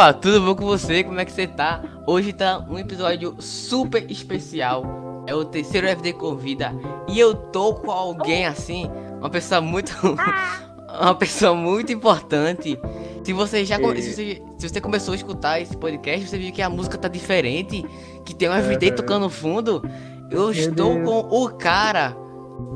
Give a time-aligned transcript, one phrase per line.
[0.00, 1.04] Opa, tudo bom com você?
[1.04, 1.82] Como é que você tá?
[2.06, 5.26] Hoje tá um episódio super especial.
[5.26, 6.72] É o terceiro FD Convida.
[7.06, 9.92] E eu tô com alguém assim, uma pessoa muito.
[10.98, 12.80] uma pessoa muito importante.
[13.22, 16.62] Se você já se você, se você começou a escutar esse podcast, você viu que
[16.62, 17.84] a música tá diferente,
[18.24, 19.82] que tem um FD tocando no fundo.
[20.30, 21.06] Eu estou Deus.
[21.06, 22.16] com o cara,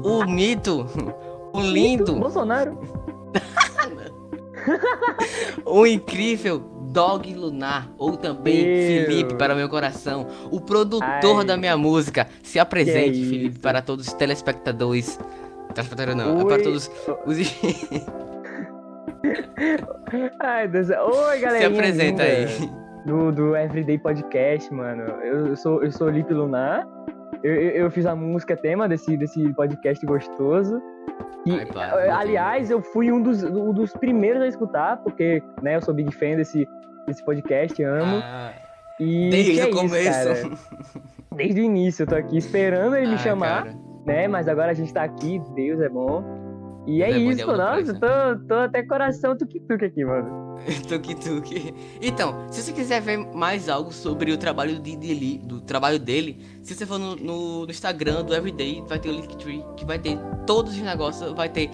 [0.04, 0.86] o mito,
[1.54, 2.78] o lindo, Bolsonaro.
[5.64, 9.06] o incrível Dog Lunar, ou também Meu.
[9.06, 11.44] Felipe para meu coração, o produtor Ai.
[11.44, 12.28] da minha música.
[12.40, 15.18] Se apresente, Que Felipe, para todos os telespectadores.
[15.74, 16.46] Telespectadores não, é Oi.
[16.46, 16.88] para todos
[17.26, 17.38] os.
[20.40, 20.88] Ai, Deus.
[20.90, 21.58] Oi, galera.
[21.58, 22.46] Se apresenta aí.
[23.04, 25.02] Do, do Everyday Podcast, mano.
[25.20, 26.86] Eu, eu sou, eu sou o Lipe Lunar.
[27.44, 30.80] Eu, eu, eu fiz a música tema desse, desse podcast gostoso.
[31.46, 31.66] E, Ai,
[32.08, 35.92] não aliás, eu fui um dos, um dos primeiros a escutar, porque né, eu sou
[35.92, 36.66] big fan desse,
[37.06, 38.16] desse podcast, amo.
[38.24, 38.50] Ah,
[38.98, 40.42] e desde é o isso, começo.
[40.42, 40.50] cara.
[41.36, 43.64] Desde o início, eu tô aqui esperando ele me Ah, chamar.
[43.64, 43.76] cara.
[44.06, 44.26] né?
[44.28, 46.22] Mas agora a gente tá aqui, Deus é bom.
[46.86, 50.44] E é, é isso, é nossa, tô, tô até coração tuque-tuque aqui, mano.
[50.88, 51.74] Tuque.
[52.00, 56.38] Então, se você quiser ver mais algo sobre o trabalho de, dele, do trabalho dele,
[56.62, 59.98] se você for no, no- no Instagram do Everyday, vai ter o Linktree, que vai
[59.98, 61.70] ter todos os negócios, vai ter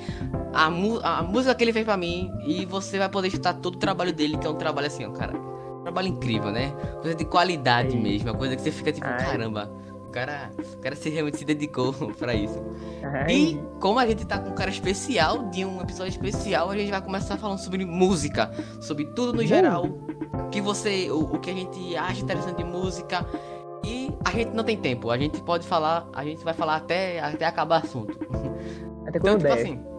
[0.54, 3.74] a, mu- a música que ele fez pra mim, e você vai poder escutar todo
[3.74, 5.36] o trabalho dele, que é um trabalho assim, ó, cara.
[5.36, 6.72] um Trabalho incrível, né?
[7.02, 8.02] Coisa de qualidade Ai.
[8.02, 9.18] mesmo, uma coisa que você fica tipo, Ai.
[9.18, 9.70] caramba,
[10.10, 12.62] cara, o cara se realmente se dedicou pra isso.
[13.02, 16.76] Ai, E como a gente tá com um cara especial, de um episódio especial, a
[16.76, 18.50] gente vai começar falando sobre música,
[18.80, 19.84] sobre tudo no geral,
[20.50, 23.26] que você, o, o que a gente acha interessante de música.
[23.82, 27.18] E a gente não tem tempo, a gente pode falar, a gente vai falar até,
[27.20, 28.18] até acabar o assunto.
[29.06, 29.62] até Então, quando tipo der.
[29.62, 29.89] assim.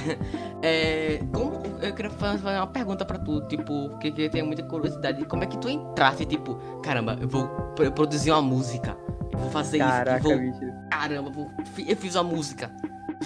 [0.62, 4.62] é, como, eu queria fazer uma pergunta pra tu, tipo, porque que eu tenho muita
[4.62, 5.24] curiosidade.
[5.24, 8.96] Como é que tu entraste, tipo, caramba, eu vou pro- produzir uma música,
[9.32, 10.60] eu vou fazer Caraca, isso, vou bicho.
[10.90, 11.50] caramba, vou-
[11.86, 12.70] eu fiz uma música.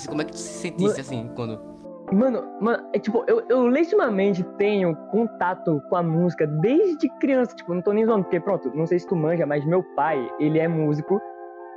[0.08, 1.72] Como é que tu se sentisse assim quando.
[2.12, 7.56] Mano, mano, é tipo, eu, eu legitimamente tenho contato com a música desde criança.
[7.56, 10.28] Tipo, não tô nem zoando, porque pronto, não sei se tu manja, mas meu pai,
[10.38, 11.18] ele é músico,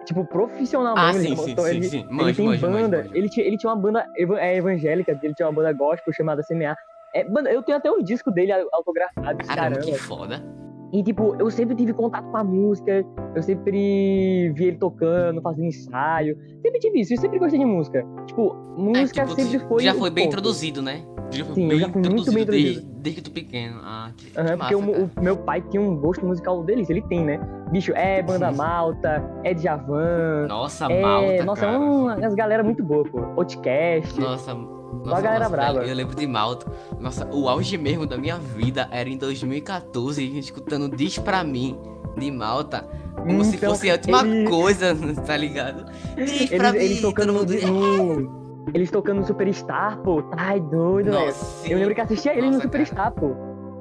[0.07, 1.06] tipo, profissionalmente.
[1.06, 2.07] Ah, ele sim, sim, montou- sim, ele, sim.
[2.09, 3.07] ele tem banda.
[3.13, 6.75] Ele, tinha, ele tinha uma banda é, evangélica, ele tinha uma banda gospel chamada CMA.
[7.13, 9.79] É, mano, eu tenho até os discos dele autografados, Caramba, caramba.
[9.81, 10.44] que foda.
[10.93, 13.05] E, tipo, eu sempre tive contato com a música,
[13.35, 16.37] eu sempre vi ele tocando, fazendo ensaio.
[16.63, 18.05] Sempre tive isso, eu sempre gostei de música.
[18.25, 19.83] Tipo, É, música tipo, tu sempre foi.
[19.83, 20.33] já foi bem ponto.
[20.33, 21.03] introduzido, né?
[21.29, 23.01] Já foi Sim, bem já fui muito bem desde, introduzido.
[23.01, 23.81] desde que tu pequeno.
[23.83, 26.93] Ah, que, que Aham, porque massa, o, o meu pai tinha um gosto musical delícia,
[26.93, 27.37] ele tem, né?
[27.69, 31.01] Bicho, é banda malta, é Djavan, Nossa, é...
[31.01, 31.73] malta, Nossa, cara.
[31.75, 33.19] é umas galera muito boa, pô.
[33.35, 34.17] Outcast.
[34.21, 34.55] Nossa,
[35.03, 35.85] nossa, galera nossa, brava.
[35.85, 36.71] eu lembro de Malta.
[36.99, 41.43] Nossa, o auge mesmo da minha vida era em 2014, a gente escutando Diz Pra
[41.43, 41.77] Mim,
[42.17, 42.87] de Malta.
[43.17, 44.95] Como se Então, fosse a última ele- coisa,
[45.25, 45.85] tá ligado?
[46.15, 48.21] Diz pra Eles, mim, eles tocando todo mundo...
[48.21, 50.23] no- Eles tocando no Superstar, pô.
[50.37, 51.33] Ai, doido, velho.
[51.65, 53.31] Eu lembro que assistia ele no Superstar, pô.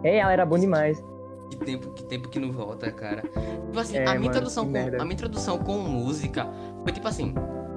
[0.03, 1.03] É, ela era bom demais.
[1.51, 3.23] Que tempo, que tempo que não volta, cara.
[3.23, 4.97] Tipo assim, É, a, minha mano, introdução com, merda.
[4.97, 6.49] a minha introdução com música
[6.83, 7.35] foi tipo assim.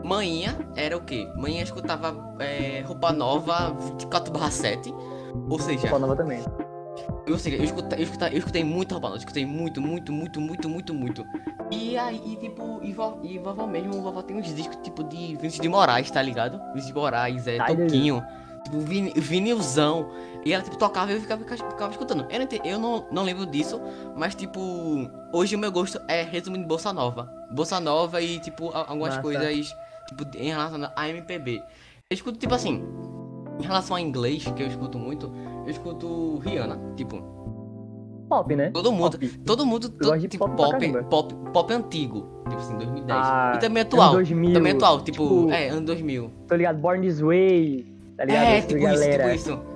[0.10, 1.30] Manhã era o quê?
[1.36, 4.92] Manhã escutava é, roupa nova 24/7.
[5.48, 6.44] Ou seja, Roupa nova também.
[7.30, 10.12] ou seja, eu escutei, eu escutei, eu escutei muito roupa nova, eu escutei muito, muito,
[10.12, 11.26] muito, muito, muito, muito.
[11.70, 15.36] E aí, e, tipo, e, vo, e vovó mesmo, vovó tem uns discos tipo de
[15.36, 16.58] Vinícius de Moraes, tá ligado?
[16.70, 18.26] Vinícius de Moraes, é, Ai, Toquinho,
[18.64, 20.10] tipo, vin, vinilzão.
[20.44, 22.26] E ela, tipo, tocava e eu ficava, ficava, ficava escutando.
[22.32, 23.80] Eu, não, eu não, não lembro disso,
[24.16, 24.60] mas, tipo,
[25.32, 27.32] hoje o meu gosto é resumindo Bolsa Nova.
[27.52, 29.76] Bolsa Nova e, tipo, algumas coisas,
[30.10, 31.56] tipo, em relação a MPB.
[32.10, 32.84] Eu escuto, tipo assim,
[33.60, 35.32] em relação a inglês, que eu escuto muito,
[35.66, 37.22] eu escuto Rihanna, tipo,
[38.30, 38.70] Pop, né?
[38.72, 39.28] todo mundo, Pop.
[39.46, 39.90] todo mundo,
[40.28, 43.20] tipo, pop pop, pop, pop antigo, tipo assim, 2010.
[43.20, 46.32] Ah, e também atual, 2000, também atual, tipo, tipo, é, ano 2000.
[46.48, 46.78] Tô ligado?
[46.80, 48.44] Born This Way, tá ligado?
[48.46, 49.34] É, tipo galera.
[49.34, 49.70] isso, tipo isso.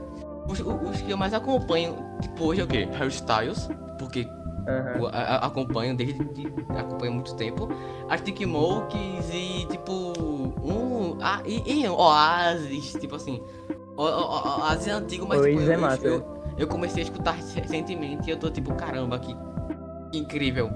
[0.47, 2.87] Os, os- os que eu mais acompanho, tipo, hoje é o quê?
[2.91, 4.27] Harry Styles, porque
[5.11, 7.69] A- a- acompanho desde de, acompanho há muito tempo.
[8.09, 10.13] Arctic Monkeys e tipo
[10.63, 13.41] um ah, e, e Oasis, tipo assim.
[13.95, 16.07] O, o, Oasis é antigo, mas tipo, é eu, massa.
[16.07, 16.25] eu,
[16.57, 19.35] eu comecei a escutar recentemente e eu tô tipo, caramba, que
[20.17, 20.71] incrível.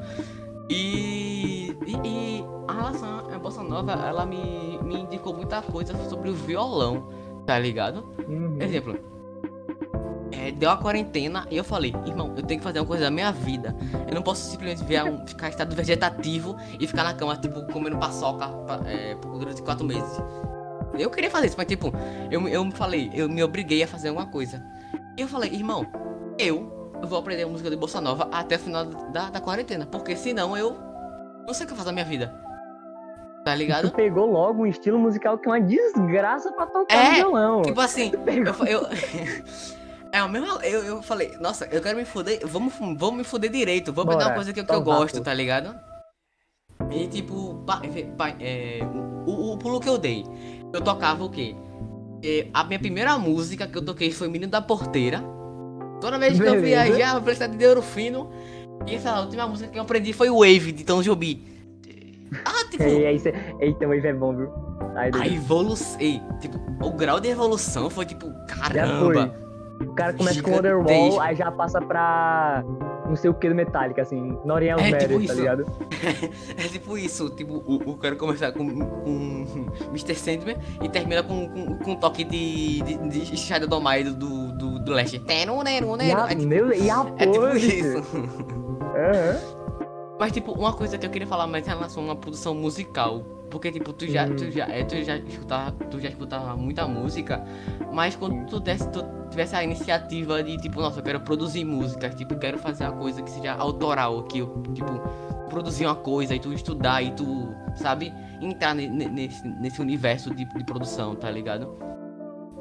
[0.69, 6.30] E, e, e a relação à Bossa Nova, ela me, me indicou muita coisa sobre
[6.30, 7.07] o violão,
[7.45, 8.13] tá ligado?
[8.28, 8.57] Uhum.
[8.60, 9.17] Exemplo.
[10.32, 13.12] É, deu a quarentena e eu falei, irmão, eu tenho que fazer uma coisa da
[13.12, 13.76] minha vida.
[14.08, 17.98] Eu não posso simplesmente um, ficar em estado vegetativo e ficar na cama, tipo, comendo
[17.98, 18.50] paçoca
[18.86, 20.20] é, por durante quatro meses.
[20.98, 21.94] Eu queria fazer isso, mas tipo,
[22.32, 24.64] eu, eu me falei, eu me obriguei a fazer alguma coisa.
[25.18, 25.86] E eu falei, irmão,
[26.38, 29.86] eu vou aprender música de Bossa Nova até o final da, da quarentena.
[29.86, 30.76] Porque senão eu
[31.46, 32.34] não sei o que eu faço da minha vida.
[33.46, 33.92] Tá Tu ligado?
[33.92, 37.62] pegou logo um estilo musical que é uma desgraça pra tocar É, violão.
[37.62, 38.88] Tipo assim, Tu eu, eu,
[40.18, 40.48] é o mesmo.
[40.62, 42.40] Eu, eu falei, nossa, eu quero me fuder.
[42.46, 43.92] Vamos, vamos me fuder direito.
[43.92, 45.75] Aprender Bora, uma coisa que, eu- que eu então vá, gosto, tá ligado?
[46.92, 47.81] E tipo, pa-
[48.18, 48.80] pa- é,
[49.25, 50.24] o, o pulo que eu dei.
[50.74, 51.56] Eu tocava o quê?
[52.24, 55.24] É, a minha primeira música que eu toquei foi Menino da Porteira.
[56.00, 56.84] Toda vez que eu Beleza.
[56.92, 58.30] viajava, precisava de ouro fino.
[58.86, 61.44] E essa a última música que eu aprendi foi Wave, de Tom Jobim.
[62.46, 63.34] Ah, tipo, E aí você.
[63.60, 64.50] Eita, o Wave é bom, viu?
[64.96, 65.98] Ai, a evolução.
[66.40, 69.47] Tipo, o grau de evolução foi tipo, caramba.
[69.80, 70.52] O cara começa com.
[70.52, 72.64] Wonderwall, aí já passa pra.
[73.08, 74.38] Não sei o que do Metallica, assim.
[74.44, 75.66] Noriel É, Matter, tipo tá ligado?
[76.58, 79.46] É tipo isso, tipo, o, o cara começa com, com
[79.92, 80.16] Mr.
[80.16, 84.52] Sandman e termina com, com, com um toque de, de, de Shadow do Maio do,
[84.58, 85.20] do, do Leste.
[86.04, 87.98] E a, É tipo, meu, e a é tipo isso.
[88.96, 89.56] Aham.
[90.19, 93.22] Mas tipo, uma coisa que eu queria falar mais em relação a uma produção musical.
[93.50, 97.42] Porque tipo, tu já, tu já, é, tu já escutava, tu já escutava muita música,
[97.94, 102.10] mas quando tu, desse, tu tivesse a iniciativa de tipo, nossa, eu quero produzir música,
[102.10, 104.92] tipo, eu quero fazer uma coisa que seja autoral, que eu, tipo,
[105.50, 110.36] produzir uma coisa e tu estudar e tu, sabe, entrar ne- ne- nesse, nesse universo
[110.36, 111.74] de, de produção, tá ligado?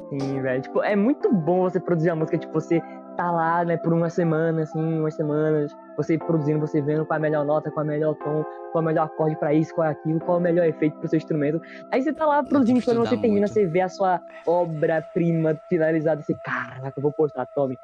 [0.09, 0.61] Sim, velho.
[0.61, 2.79] Tipo, é muito bom você produzir a música, tipo, você
[3.17, 7.19] tá lá, né, por uma semana, assim, umas semanas, você produzindo, você vendo qual é
[7.19, 9.73] a melhor nota, qual é o melhor tom, qual é o melhor acorde pra isso,
[9.73, 11.59] qual é aquilo, qual é o melhor efeito pro seu instrumento.
[11.91, 13.53] Aí você tá lá produzindo, tive que quando você termina, muito.
[13.53, 17.75] você vê a sua obra-prima finalizada, você, caraca, eu vou postar, tome.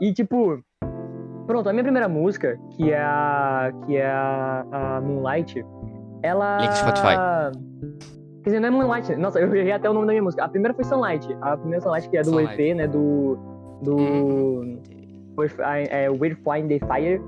[0.00, 0.62] E, tipo,
[1.46, 5.64] pronto, a minha primeira música, que é a, que é a, a Moonlight,
[6.22, 6.58] ela...
[6.58, 7.16] Link Spotify.
[8.42, 9.14] Quer dizer, não é Moonlight.
[9.16, 10.44] Nossa, eu errei até o nome da minha música.
[10.44, 11.32] A primeira foi Sunlight.
[11.40, 12.60] A primeira Sunlight, que é do Sunlight.
[12.60, 12.88] EP, né?
[12.88, 13.38] Do.
[13.82, 13.96] Do.
[15.38, 17.22] With, é, We're Flying the Fire.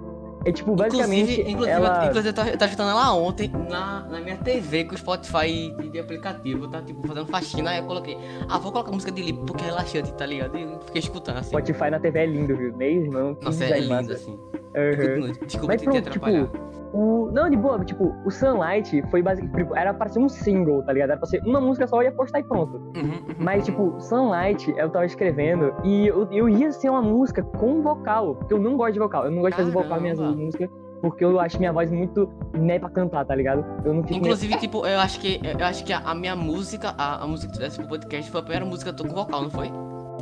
[0.45, 1.33] É tipo, basicamente.
[1.33, 2.07] Inclusive, inclusive, ela...
[2.07, 5.75] inclusive eu tava, eu tava escutando ela ontem na, na minha TV com o Spotify
[5.79, 8.17] de, de aplicativo, tá tipo fazendo faxina, aí eu coloquei,
[8.49, 10.57] ah, vou colocar música de Lip porque é relaxante, tá ligado?
[10.59, 11.49] E fiquei escutando assim.
[11.51, 12.77] Spotify na TV é lindo, viu?
[12.77, 13.35] Meu irmão.
[13.35, 14.13] que Nossa, é lindo massa.
[14.13, 14.33] assim.
[14.33, 15.33] Uhum.
[15.47, 16.47] Desculpa Mas te, te pronto, atrapalhar.
[16.47, 17.31] tipo, o...
[17.33, 19.69] Não, de boa, tipo, o Sunlight foi basicamente.
[19.75, 21.11] Era pra ser um single, tá ligado?
[21.11, 22.77] Era pra ser uma música só, eu ia postar e pronto.
[22.97, 23.75] Uhum, uhum, Mas, uhum.
[23.91, 28.55] tipo, Sunlight, eu tava escrevendo e eu, eu ia ser uma música com vocal, porque
[28.55, 29.25] eu não gosto de vocal.
[29.25, 30.37] Eu não gosto de fazer vocal minhas Caramba.
[30.37, 30.71] músicas,
[31.03, 33.65] porque eu acho minha voz muito né pra cantar, tá ligado?
[33.85, 34.15] Eu não fico.
[34.15, 37.53] Inclusive, tipo, eu acho que eu acho que a, a minha música, a, a música
[37.53, 39.51] que tu desse pro podcast foi a primeira música que eu tô com vocal, não
[39.51, 39.71] foi?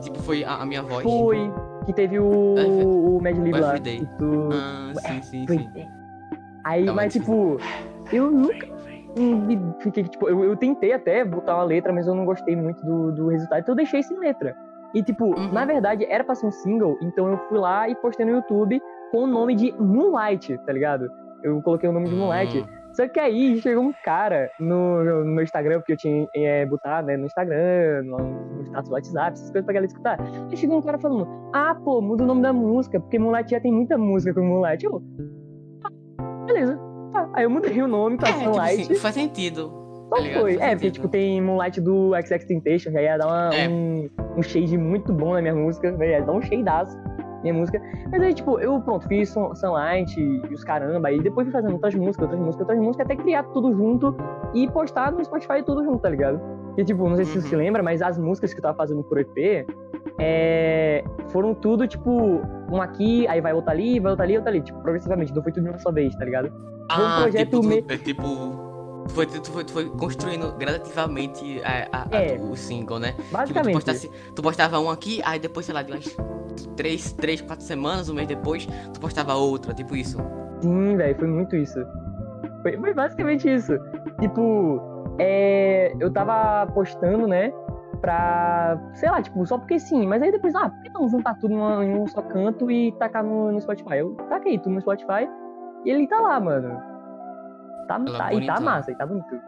[0.00, 1.02] Tipo, foi a, a minha voz.
[1.04, 1.52] Foi
[1.84, 3.76] que teve o, É, o Mad Lib lá.
[3.76, 4.08] Everyday.
[4.18, 5.68] tu- Ah, sim, sim, sim.
[6.64, 7.58] Aí, mas tipo,
[8.12, 8.66] eu nunca
[9.80, 13.12] fiquei, tipo, eu, eu tentei até botar uma letra, mas eu não gostei muito do,
[13.12, 14.54] do resultado, então eu deixei sem letra.
[14.94, 15.52] E tipo, Uhum.
[15.52, 18.80] na verdade, era pra ser um single, então eu fui lá e postei no YouTube
[19.10, 21.10] com o nome de Moonlight, tá ligado?
[21.42, 22.60] Eu coloquei o nome de Moonlight.
[22.60, 26.64] Hum, Só que aí chegou um cara no, no meu Instagram, porque eu tinha é,
[26.66, 30.18] botado né, no Instagram, no, no status do WhatsApp, essas coisas pra galera escutar.
[30.50, 33.60] Aí chegou um cara falando, ah, pô, muda o nome da música, porque Moonlight já
[33.60, 34.84] tem muita música com Moonlight.
[34.84, 35.02] Eu,
[36.52, 36.78] beleza.
[37.12, 37.28] Tá.
[37.34, 38.82] Aí eu mudei o nome pra É, tipo Sunlight.
[38.82, 39.80] assim, faz sentido.
[40.10, 40.40] tá ligado?
[40.42, 40.54] foi.
[40.58, 40.92] Faz É, porque sentido.
[40.94, 43.66] tipo, tem Moonlight do XX Temptation, já ia dar uma- É.
[43.68, 46.98] um, um shade muito bom na minha música, já ia dar um shadeaço
[47.42, 47.80] minha música.
[48.10, 51.72] Mas aí, tipo, eu, pronto, fiz Sun- Sunlight e os caramba, aí depois fui fazendo
[51.72, 54.14] outras músicas, outras músicas, outras músicas, até criar tudo junto
[54.54, 56.40] e postar no Spotify tudo junto, tá ligado?
[56.76, 57.42] E tipo, não sei se Uhum.
[57.42, 59.66] você se lembra, mas as músicas que eu tava fazendo por EP
[60.18, 62.40] é, foram tudo, tipo,
[62.70, 65.52] um aqui, aí vai outra ali, vai outra ali, outra ali, tipo, progressivamente, não foi
[65.52, 66.48] tudo de uma só vez, tá ligado?
[66.50, 68.22] Foi um Ah, projeto tipo, tu, me- é, tipo,
[69.08, 72.36] tu foi, tu, foi, tu foi construindo gradativamente a, a- a- É.
[72.38, 73.12] o single, né?
[73.12, 73.74] Tipo, tu, Basicamente.
[73.74, 76.16] postasse, tu postava um aqui, aí depois, sei lá, de umas
[76.76, 80.18] três, três, quatro semanas, um mês depois, tu postava outra, tipo isso.
[80.60, 81.78] Sim, velho, foi muito isso.
[82.62, 83.72] Foi, foi basicamente isso.
[84.20, 84.80] Tipo,
[85.18, 87.52] é, eu tava postando, né?
[88.02, 90.06] Pra, sei lá, tipo, só porque sim.
[90.06, 92.90] Mas aí depois, ah, por que não juntar tudo numa- em um só canto e
[92.98, 93.98] tacar no, no Spotify?
[93.98, 95.28] Eu taquei tudo no Spotify
[95.84, 96.82] e ele tá lá, mano.
[97.86, 99.40] Tá, tá- e tá massa, e tá bonito.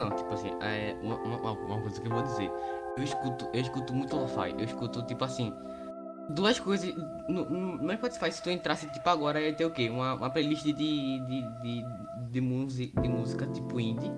[0.00, 2.50] Não, tipo assim, é uma, uma, uma coisa que eu vou dizer.
[2.96, 4.52] Eu escuto, eu escuto muito lo-fi.
[4.58, 5.54] Eu escuto, tipo assim,
[6.30, 6.92] duas coisas.
[7.28, 9.88] No, no, Spotify, se tu entrasse, tipo, agora ia ter o quê?
[9.88, 11.84] Uma, uma playlist de, de, de,
[12.30, 14.12] de, música, de música tipo indie.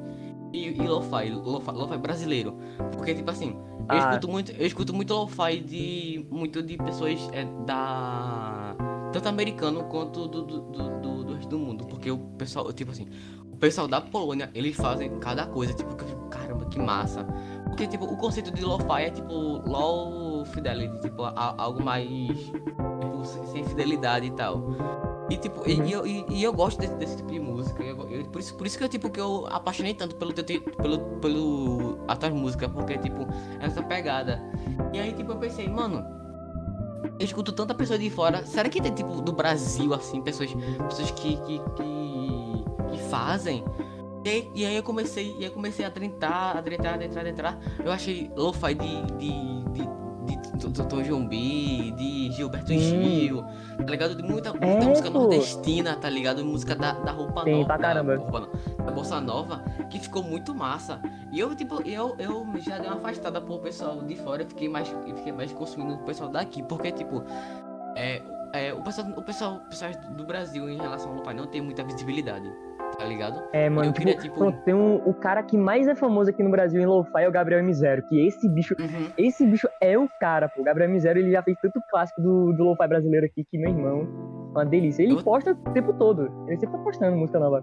[0.56, 2.56] E, e lo-fi, lo-fi, lo-fi brasileiro.
[2.96, 3.98] Porque, tipo assim, eu Ah.
[3.98, 6.26] escuto muito, eu escuto muito lo-fi de.
[6.30, 8.74] muito de pessoas é, da.
[9.12, 11.86] Tanto americano quanto do, do, do, do, resto do mundo.
[11.86, 13.06] Porque o pessoal, tipo assim,
[13.50, 17.24] o pessoal da Polônia, eles fazem cada coisa, tipo, que eu fico, caramba, que massa.
[17.66, 22.36] Porque, tipo, o conceito de lo-fi é tipo low fidelity, tipo, a- algo mais.
[22.38, 24.62] Tipo, sem fidelidade e tal.
[25.28, 27.82] E tipo, e- e, eu, e, e eu gosto desse, desse tipo de música.
[27.82, 30.98] eu- eu- por, isso, por isso que eu, tipo, que eu apaixonei tanto pelo, pelo,
[31.20, 33.22] pelo a tua música, porque, tipo,
[33.60, 34.40] é essa pegada.
[34.92, 36.04] E aí, tipo, eu pensei, mano,
[37.18, 38.44] eu escuto tanta pessoa de fora.
[38.46, 40.50] Será que tem, tipo, do Brasil, assim, pessoas,
[40.88, 43.64] pessoas que, que, que, que fazem?
[44.24, 47.58] E aí, e aí eu comecei, eu comecei a adentrar, adentrar, adentrar, adentrar.
[47.84, 49.88] Eu achei lo-fi de, de, de,
[50.26, 52.78] de B, de Gilberto Hum.
[52.78, 53.44] Gil,
[53.76, 54.14] tá ligado?
[54.14, 55.18] De muita, muita É, música pô.
[55.20, 56.44] nordestina, tá ligado?
[56.44, 57.66] Música da, da roupa Tem nova.
[57.66, 58.16] pra caramba.
[58.16, 61.00] Da, roupa não, da Bossa Nova, que ficou muito massa.
[61.32, 64.68] E eu, tipo, eu, eu já dei uma afastada pro pessoal de fora e fiquei
[64.68, 67.22] mais, fiquei mais consumindo o pessoal daqui, porque, tipo,
[67.94, 71.46] é, é, o, pessoal, o, pessoal, o pessoal do Brasil em relação ao pai não
[71.46, 72.50] tem muita visibilidade,
[72.98, 73.42] tá ligado?
[73.52, 76.30] É, mano, Eu tipo, queria, tipo- pronto, tem um, o cara que mais é famoso
[76.30, 79.08] aqui no Brasil em lo-fi é o Gabriel Misero, que esse bicho, Uhum.
[79.18, 80.60] esse bicho é o cara, pô.
[80.60, 83.70] O Gabriel Misero, ele já fez tanto clássico do, do lo-fi brasileiro aqui que, meu
[83.70, 84.06] irmão,
[84.52, 85.02] uma delícia.
[85.02, 87.62] Ele Eu- posta o tempo todo, ele sempre tá postando música nova.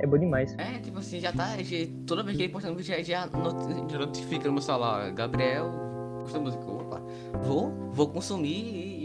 [0.00, 0.54] É bom demais.
[0.58, 1.56] É, tipo assim, já tá.
[1.60, 5.10] Já, toda vez que ele posta música, já, já, not- já notifica no meu celular.
[5.12, 5.70] Gabriel
[6.20, 6.64] posta música.
[6.70, 7.00] Opa,
[7.42, 9.03] vou, vou consumir e.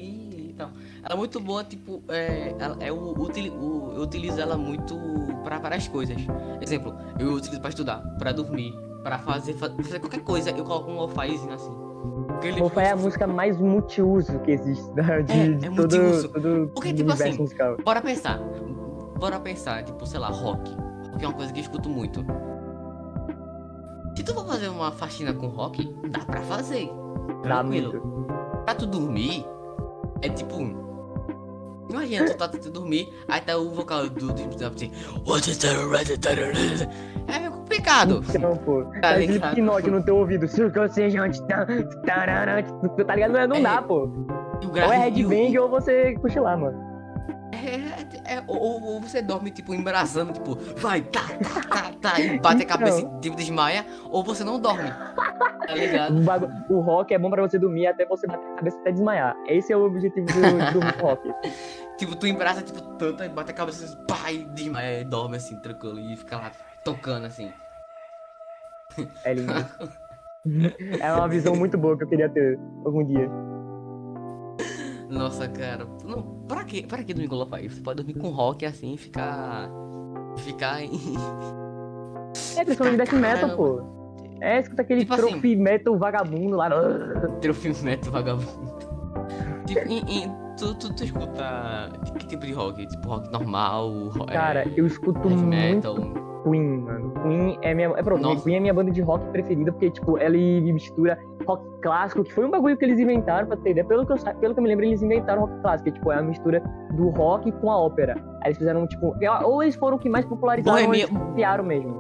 [1.10, 4.96] Ela é muito boa, tipo, é, ela, é utili- o- eu utilizo ela muito
[5.44, 6.16] pra várias coisas.
[6.62, 10.52] Exemplo, eu utilizo pra estudar, pra dormir, pra fazer, fa- fazer qualquer coisa.
[10.52, 11.76] Eu coloco um lo-fizinho assim.
[12.44, 15.24] Ele- Lo-fi é a música mais multiuso que existe, né?
[15.24, 16.30] de, É, de é todo, multiuso.
[16.30, 17.76] todo Porque, tipo assim, musical.
[17.84, 18.40] Bora pensar.
[19.20, 20.72] Bora pensar, tipo, sei lá, rock.
[21.12, 22.24] Rock é uma coisa que eu escuto muito.
[24.16, 26.88] Se tu for fazer uma faxina com rock, dá pra fazer.
[27.44, 27.94] Dá Tranquilo.
[27.94, 28.28] muito.
[28.64, 29.44] Pra tu dormir,
[30.22, 30.88] é tipo.
[31.90, 34.92] Imagina, tu tá tentando dormir, aí tá o vocal do do do- assim.
[37.28, 38.24] É meio complicado.
[38.34, 39.56] Então, pô, Tá aquele ligado?
[39.56, 40.48] pinote no teu ouvido.
[40.48, 43.32] Circunstante, tá tá ligado?
[43.34, 44.10] Não, é- não dá, pô.
[44.88, 46.89] Ou é headbang ou você cochilar, mano.
[47.60, 52.40] É, é, ou, ou você dorme, tipo, embraçando, tipo, vai, tá, tá, tá, tá, e
[52.40, 54.90] bate a cabeça e tipo, desmaia, ou você não dorme.
[54.90, 56.16] Tá ligado?
[56.70, 59.36] O rock é bom pra você dormir até você bater a cabeça até desmaiar.
[59.48, 61.30] Esse é o objetivo do, do rock.
[61.98, 65.38] Tipo, tu embraça, tipo, tanto, e bate a cabeça, assim, pá, e desmaia, e dorme
[65.38, 66.52] assim, tranquilo, e fica lá
[66.84, 67.52] tocando assim.
[69.24, 69.54] É lindo.
[71.00, 73.30] É uma visão muito boa que eu queria ter algum dia.
[75.10, 75.86] Nossa, cara.
[76.06, 77.68] Não, pra que, pra que dormir com lo-fi?
[77.70, 79.70] Você pode dormir com rock assim e ficar.
[80.38, 80.92] Ficar em.
[82.58, 83.82] É de death metal, pô.
[84.42, 86.70] É, escuta aquele Tipo assim- trophy metal vagabundo lá.
[87.42, 88.78] Trofimento vagabundo.
[89.66, 91.90] Tipo, em, em- tu, tu, tu escuta.
[92.20, 92.86] Que tipo de rock?
[92.86, 93.92] Tipo, rock normal?
[94.30, 95.96] é, Cara, eu escuto muito metal.
[96.44, 97.14] Queen, mano.
[97.24, 97.88] Queen é minha.
[97.98, 98.42] É pronto.
[98.44, 101.18] Queen é minha banda de rock preferida, porque, tipo, ela mistura
[101.50, 103.86] rock clássico, que foi um bagulho que eles inventaram, pra ter ideia.
[103.86, 106.18] Pelo que eu, pelo que eu me lembro, eles inventaram rock clássico, que, tipo, é
[106.20, 106.62] a mistura
[106.94, 108.14] do rock com a ópera.
[108.42, 109.14] Aí eles fizeram, tipo.
[109.44, 112.00] Ou eles foram o que mais popularizaram, ou Bohemia- eles criaram mesmo.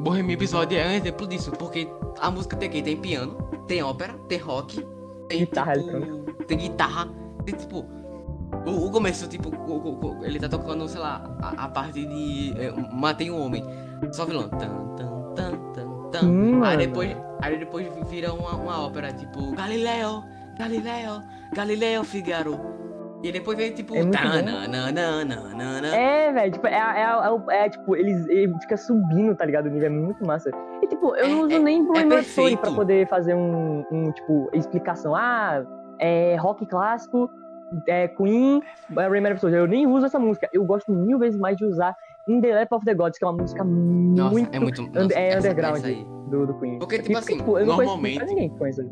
[0.00, 1.88] Bohemian Episódio é um exemplo disso, porque
[2.20, 2.70] a música tem?
[2.70, 3.34] Tem piano,
[3.66, 4.86] tem ópera, tem rock,
[5.28, 7.08] tem Guitarra tipo, tem guitarra,
[7.44, 7.84] tem tipo.
[8.66, 12.54] O, o começo, tipo, o- o- ele tá tocando, sei lá, a, a parte de.
[12.58, 13.64] É, matei um homem.
[14.12, 14.48] Só vilão.
[14.50, 16.20] Tan, tan, tan, tan, tan.
[16.20, 20.22] Sim, Aí depois, aí depois vira uma, uma ópera, tipo, Galileu,
[20.58, 21.20] Galileu,
[21.54, 22.76] Galileu Figaro.
[23.22, 23.96] E depois vem tipo.
[23.96, 24.02] É.
[25.96, 29.66] É, velho, tipo, é, é, é, é, tipo, eles, ele fica subindo, tá ligado?
[29.66, 30.50] O nível é muito massa.
[30.82, 33.84] E, tipo, eu não É- uso é- nem é Bohemian Rhapsody pra poder fazer um,
[33.90, 35.14] um, tipo, explicação.
[35.14, 35.64] Ah,
[35.98, 37.28] é rock clássico,
[37.88, 39.56] é Queen, é Bohemian Rhapsody.
[39.56, 40.48] Eu nem uso essa música.
[40.52, 41.96] Eu gosto mil vezes mais de usar
[42.28, 44.82] In the Lap of the Gods, que é uma música Nossa, muito é muito.
[44.82, 46.04] nossa, é essa- underground essa aí.
[46.28, 46.78] do, do Queen.
[46.78, 48.86] Porque, tipo E, assim, eu não normalmente- conheço ninguém que conhece.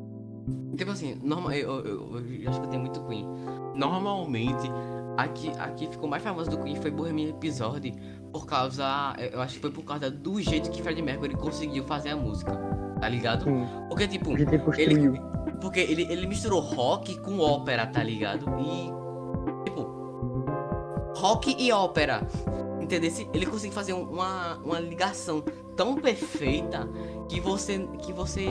[0.77, 3.27] Tipo assim, normal, eu, eu, eu, eu já escutei muito Queen.
[3.75, 4.71] Normalmente,
[5.17, 7.93] aqui, aqui ficou mais famoso do Queen foi Bohemian Episode
[8.33, 9.15] por causa.
[9.33, 12.53] Eu acho que foi por causa do jeito que Freddie Mercury conseguiu fazer a música.
[13.01, 13.45] Tá ligado?
[13.45, 15.21] Sim, Porque, tipo, que ele
[15.61, 18.45] porque ele, ele misturou rock com ópera, tá ligado?
[18.61, 19.65] E.
[19.65, 19.83] Tipo.
[21.17, 22.21] Rock e ópera.
[22.85, 23.11] Entendeu?
[23.33, 25.43] Ele conseguiu fazer um- uma, uma ligação
[25.75, 26.87] tão perfeita
[27.29, 27.79] que você.
[28.03, 28.47] que você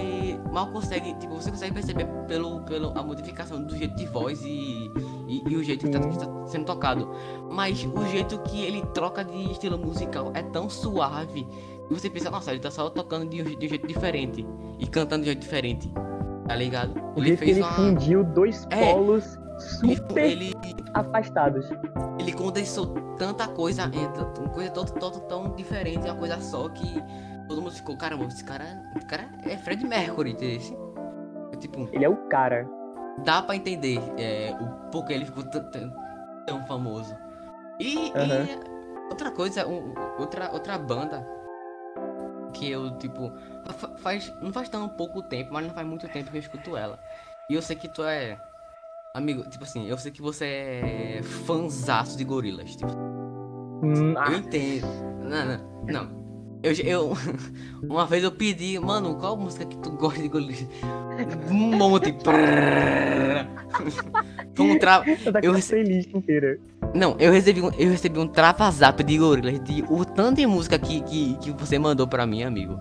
[0.51, 1.13] mal consegue.
[1.19, 4.89] Tipo, você consegue perceber pelo, pelo a modificação do jeito de voz e.
[5.27, 7.07] e, e o jeito que tá, que tá sendo tocado.
[7.51, 11.47] Mas o jeito que ele troca de estilo musical é tão suave
[11.89, 14.43] E você pensa, nossa, ele tá só tocando de um, de um jeito diferente.
[14.79, 15.93] E cantando de um jeito diferente.
[16.47, 16.99] Tá ligado?
[17.15, 17.71] Ele fez que ele uma...
[17.73, 20.53] fundiu dois é, polos super ele,
[20.93, 21.69] afastados.
[22.19, 27.01] Ele condensou tanta coisa, uma coisa tão, tão, tão diferente, uma coisa só que
[27.47, 28.65] todo mundo ficou, caramba, esse cara,
[28.95, 30.83] esse cara é Fred Mercury, entendeu?
[31.59, 32.67] Tipo, ele é o cara.
[33.23, 37.15] Dá pra entender é, o porquê ele ficou tão famoso.
[37.79, 38.45] E, uhum.
[38.45, 41.25] e, outra coisa, um, outra, outra banda
[42.53, 43.31] que eu, tipo,
[43.97, 46.99] faz, não faz tão pouco tempo, mas não faz muito tempo que eu escuto ela.
[47.49, 48.37] E eu sei que tu é.
[49.15, 52.75] Amigo, tipo assim, eu sei que você é fanzaço de gorilas.
[52.75, 54.31] Tipo, hum, ah.
[54.31, 54.87] Eu entendo.
[55.21, 56.23] Não, não, não.
[56.63, 57.13] Eu, eu,
[57.87, 60.65] uma vez eu pedi, mano, qual música que tu gosta de gorilas?
[61.47, 62.09] Um monte.
[62.09, 62.17] Um
[64.79, 65.03] tra...
[65.43, 66.59] Eu recebi inteira.
[66.95, 70.79] Não, eu recebi um, eu recebi um trava-zap de gorilas de o tanto de música
[70.79, 72.79] que, que, que você mandou pra mim, amigo.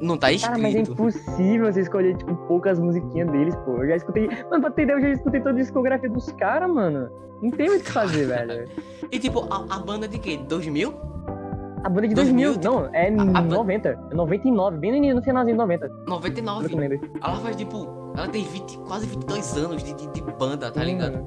[0.00, 0.50] Não tá escrito.
[0.50, 3.82] Cara, mas é impossível você escolher, tipo, poucas musiquinhas deles, pô.
[3.82, 4.28] Eu já escutei.
[4.50, 7.10] Mano, pra ter ideia, eu já escutei toda a discografia dos caras, mano.
[7.42, 8.68] Não tem o que fazer, velho.
[9.10, 10.38] E tipo, a, a banda de quê?
[10.48, 10.92] 2000?
[11.84, 13.88] A banda de 2000, 2000 não, é a, a 90.
[14.10, 15.88] É 99, bem no início, no finalzinho de 90.
[16.06, 17.00] 99?
[17.22, 21.24] Ela faz, tipo, ela tem 20, quase 22 anos de, de, de banda, tá ligado?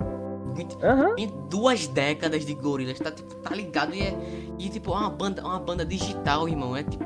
[0.51, 1.15] Uhum.
[1.17, 3.95] Em duas décadas de gorilas, tá, tipo, tá ligado?
[3.95, 4.13] E é,
[4.59, 6.75] e, tipo, é uma banda, uma banda digital, irmão.
[6.75, 7.05] É tipo,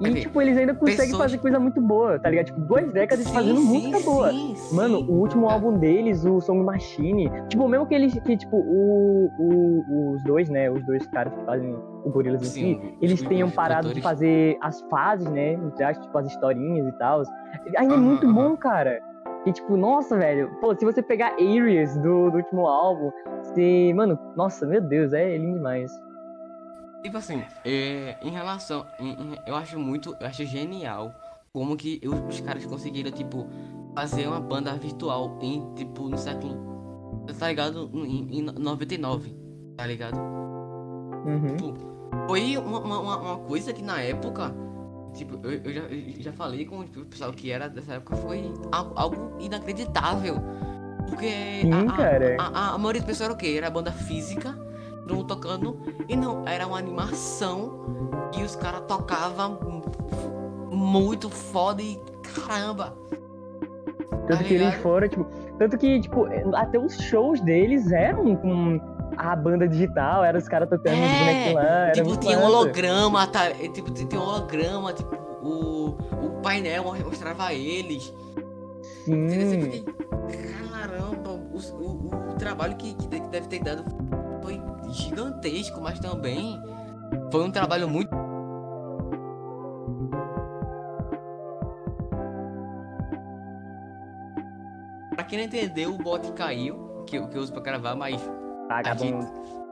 [0.00, 1.22] e, tipo, eles ainda conseguem Pessoas...
[1.22, 2.46] fazer coisa muito boa, tá ligado?
[2.46, 4.30] Tipo, duas décadas sim, fazendo sim, música boa.
[4.30, 8.56] Sim, Mano, o último álbum deles, o Song Machine, tipo, mesmo que eles, que, tipo,
[8.56, 11.74] o, o, os dois, né, os dois caras que fazem
[12.04, 16.26] o Gorillaz em si, eles tenham parado de fazer as fases, né, já, tipo, as
[16.26, 17.22] historinhas e tal.
[17.76, 19.00] Ainda é muito bom, cara.
[19.46, 24.18] E, tipo, nossa, velho, pô, se você pegar Areas do, do último álbum, você, mano,
[24.34, 25.92] nossa, meu Deus, é lindo demais.
[27.06, 28.84] Tipo assim, é, em relação.
[28.98, 30.16] Em, em, eu acho muito.
[30.18, 31.14] Eu acho genial
[31.52, 33.46] como que eu, os caras conseguiram, tipo,
[33.94, 37.24] fazer uma banda virtual em, tipo, no século.
[37.38, 37.88] Tá ligado?
[37.94, 39.36] Em, em 99.
[39.76, 40.18] Tá ligado?
[40.18, 41.46] Uhum.
[41.46, 41.74] Tipo,
[42.26, 44.52] foi uma, uma, uma, coisa que na época.
[45.14, 48.52] Tipo, eu, eu já, eu já falei com o pessoal que era dessa época, foi
[48.72, 50.38] algo, inacreditável.
[51.08, 53.54] Porque Sim, a, a, a, a, maioria do pessoal era o quê?
[53.56, 54.65] Era banda física
[55.14, 55.78] mundo tocando.
[56.08, 57.86] E não, era uma animação
[58.36, 59.58] e os caras tocavam
[60.70, 62.00] muito foda e
[62.34, 62.96] caramba.
[64.26, 65.24] Tanto tá que eles foram, tipo.
[65.58, 68.78] Tanto que, tipo, até os shows deles eram com
[69.16, 71.92] a banda digital, eram os caras tocando é, os bonequinhos lá.
[71.92, 73.50] Tipo, tinha um holograma, tá?
[73.50, 75.88] Tipo, tinha um holograma, tipo, o,
[76.22, 78.12] o painel mostrava eles.
[79.04, 79.84] Sim.
[80.72, 83.84] caramba, o, o, o trabalho que, que deve ter dado
[84.96, 86.60] gigantesco, mas também
[87.30, 88.10] foi um trabalho muito.
[95.14, 98.20] Pra quem não entendeu, o bot caiu, que, que eu uso pra gravar, mas.
[98.68, 99.14] A gente,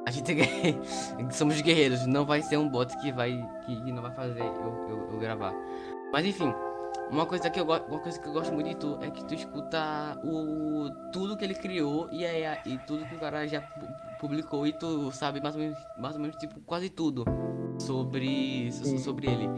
[0.06, 3.44] a gente somos guerreiros, não vai ser um bot que vai.
[3.66, 5.52] que não vai fazer eu, eu, eu gravar.
[6.12, 6.52] Mas enfim.
[7.10, 9.24] Uma coisa que eu gosto, uma coisa que eu gosto muito de tu é que
[9.24, 13.60] tu escuta o tudo que ele criou e aí e tudo que o cara já
[14.18, 17.24] publicou e tu sabe mais ou menos, mais ou menos tipo quase tudo
[17.78, 19.48] sobre sobre ele.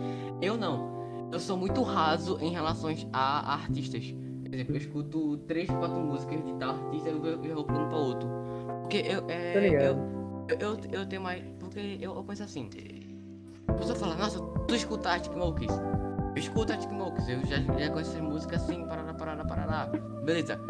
[0.40, 0.96] Eu não.
[1.32, 4.14] Eu sou muito raso em relação a artistas.
[4.42, 7.88] Por exemplo, eu escuto três, quatro músicas de tal artista e eu, eu vou pulando
[7.88, 8.28] pra outro.
[8.82, 9.96] Porque eu, é, eu,
[10.48, 11.42] eu, eu, eu, tenho mais.
[11.58, 12.70] Porque eu, eu penso assim.
[13.66, 15.72] A pessoa fala, nossa, tu escutaste que Monkeys?
[16.36, 19.86] Arctic Monkeys, eu já, já conheço essa música assim, parará, parará, parará.
[20.22, 20.60] Beleza.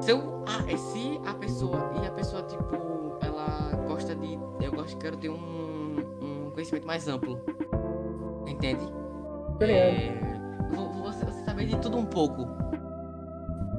[0.00, 4.96] Se, eu, ah, se a pessoa, e a pessoa, tipo, ela gosta de, eu gosto,
[4.96, 7.38] quero ter um, um conhecimento mais amplo.
[8.46, 8.82] Entende?
[9.60, 10.14] É,
[11.02, 12.48] você, você saber de tudo um pouco.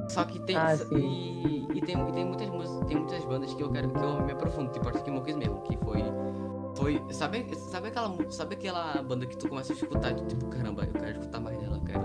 [0.08, 0.56] Só que tem.
[0.56, 3.98] Ah, e, e, tem, e tem muitas músicas, tem muitas bandas que eu quero que
[3.98, 6.02] eu me aprofundo, tipo Arctic Monkeys mesmo, que foi
[6.74, 7.02] foi.
[7.10, 10.14] Sabe, sabe, aquela, sabe aquela banda que tu começa a escutar?
[10.14, 12.04] Tipo, caramba, eu quero escutar mais dela, eu quero.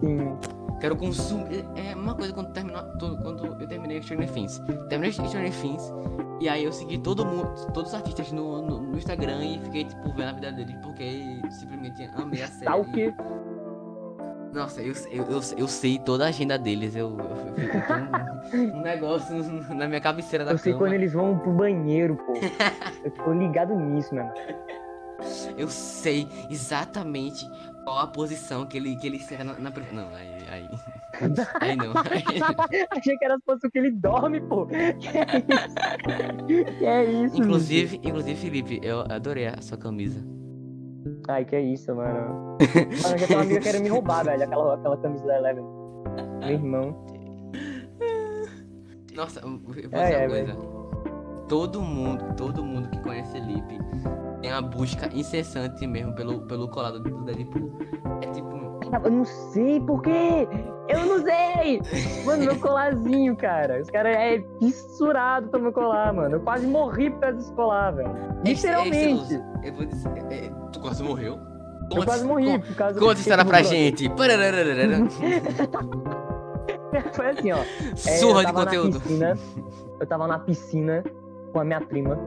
[0.00, 0.76] Sim.
[0.80, 1.64] Quero consumir.
[1.74, 2.82] É uma coisa quando terminou.
[2.98, 4.60] Quando eu terminei Stranger Things.
[4.88, 5.92] Terminei Stranger Things.
[6.40, 9.84] E aí eu segui todo mundo, todos os artistas no, no, no Instagram e fiquei,
[9.84, 12.60] tipo, vendo a vida deles porque simplesmente amei a série.
[12.60, 13.14] Stalker.
[14.56, 16.96] Nossa, eu, eu, eu, eu, sei toda a agenda deles.
[16.96, 17.26] Eu, eu,
[18.54, 19.36] eu um, um, negócio
[19.74, 20.86] na minha cabeceira da Eu sei cama.
[20.86, 22.32] quando eles vão pro banheiro, pô.
[23.04, 24.32] eu tô ligado nisso, mano.
[25.58, 27.46] Eu sei exatamente
[27.84, 30.36] qual a posição que ele, que ele senta na, na Não, aí.
[30.48, 30.68] Aí,
[31.60, 31.90] aí não.
[31.90, 34.64] Aí- Achei que era a posição que ele dorme, pô.
[34.66, 34.78] Que
[35.18, 36.78] é isso?
[36.78, 40.45] Que é isso, inclusive, inclusive, Felipe, eu adorei a sua camisa.
[41.28, 42.56] Ai, que é isso, mano.
[43.02, 44.42] Mano, já tem uma amiga querendo me roubar, velho.
[44.42, 45.64] Aquela, aquela camisa da Eleven.
[46.40, 47.06] Meu irmão.
[49.14, 50.56] Nossa, eu vou dizer É, é, uma coisa.
[51.48, 53.78] Todo mundo, todo mundo que conhece Felipe
[54.40, 57.72] tem a busca incessante mesmo pelo, pelo colado do Deadpool.
[58.22, 58.65] É tipo.
[59.04, 60.48] Eu não sei por quê.
[60.88, 61.80] Eu não sei.
[62.24, 63.80] Mano, meu colarzinho, cara.
[63.80, 66.36] Os caras é fissurado pelo meu colar, mano.
[66.36, 68.08] Eu quase morri por causa desse colar, velho.
[68.08, 69.22] é Literalmente.
[69.22, 69.44] estiloso.
[69.64, 70.10] Eu vou dizer.
[70.30, 71.38] é- é- tu quase morreu?
[71.94, 74.08] Eu quase morri por causa Conta a história pra gente.
[77.12, 77.58] Foi assim, ó.
[77.58, 78.94] É, Surra de conteúdo.
[78.94, 79.38] Na piscina,
[80.00, 81.04] eu tava na piscina
[81.52, 82.18] com a minha prima.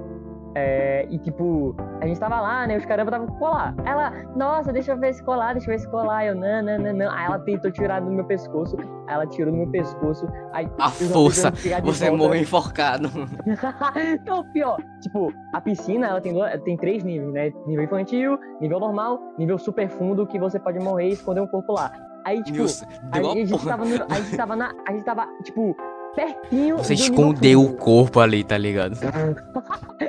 [0.56, 2.78] É, e tipo, a gente tava lá, né?
[2.78, 3.74] Os caramba tava com colar.
[3.86, 6.26] Ela, nossa, deixa eu ver esse colar, deixa eu ver esse colar.
[6.26, 7.12] Eu, não, não, não, não.
[7.12, 8.76] Aí ela tentou tirar do meu pescoço.
[9.08, 10.28] Aí ela tirou do meu pescoço.
[10.54, 11.52] Aí A força.
[11.84, 13.10] Você morreu enforcado.
[14.26, 14.78] Não, pior.
[15.02, 16.34] Tipo, a piscina, ela tem,
[16.64, 17.52] tem três níveis, né?
[17.66, 21.74] Nível infantil, nível normal, nível super fundo, que você pode morrer e esconder um corpo
[21.74, 21.92] lá.
[22.26, 22.64] Aí, tipo,
[23.12, 24.72] a, gente tava no- a gente tava na.
[24.88, 25.76] A gente tava, tipo,
[26.16, 26.78] pertinho.
[26.78, 28.96] Você escondeu o corpo ali, tá ligado?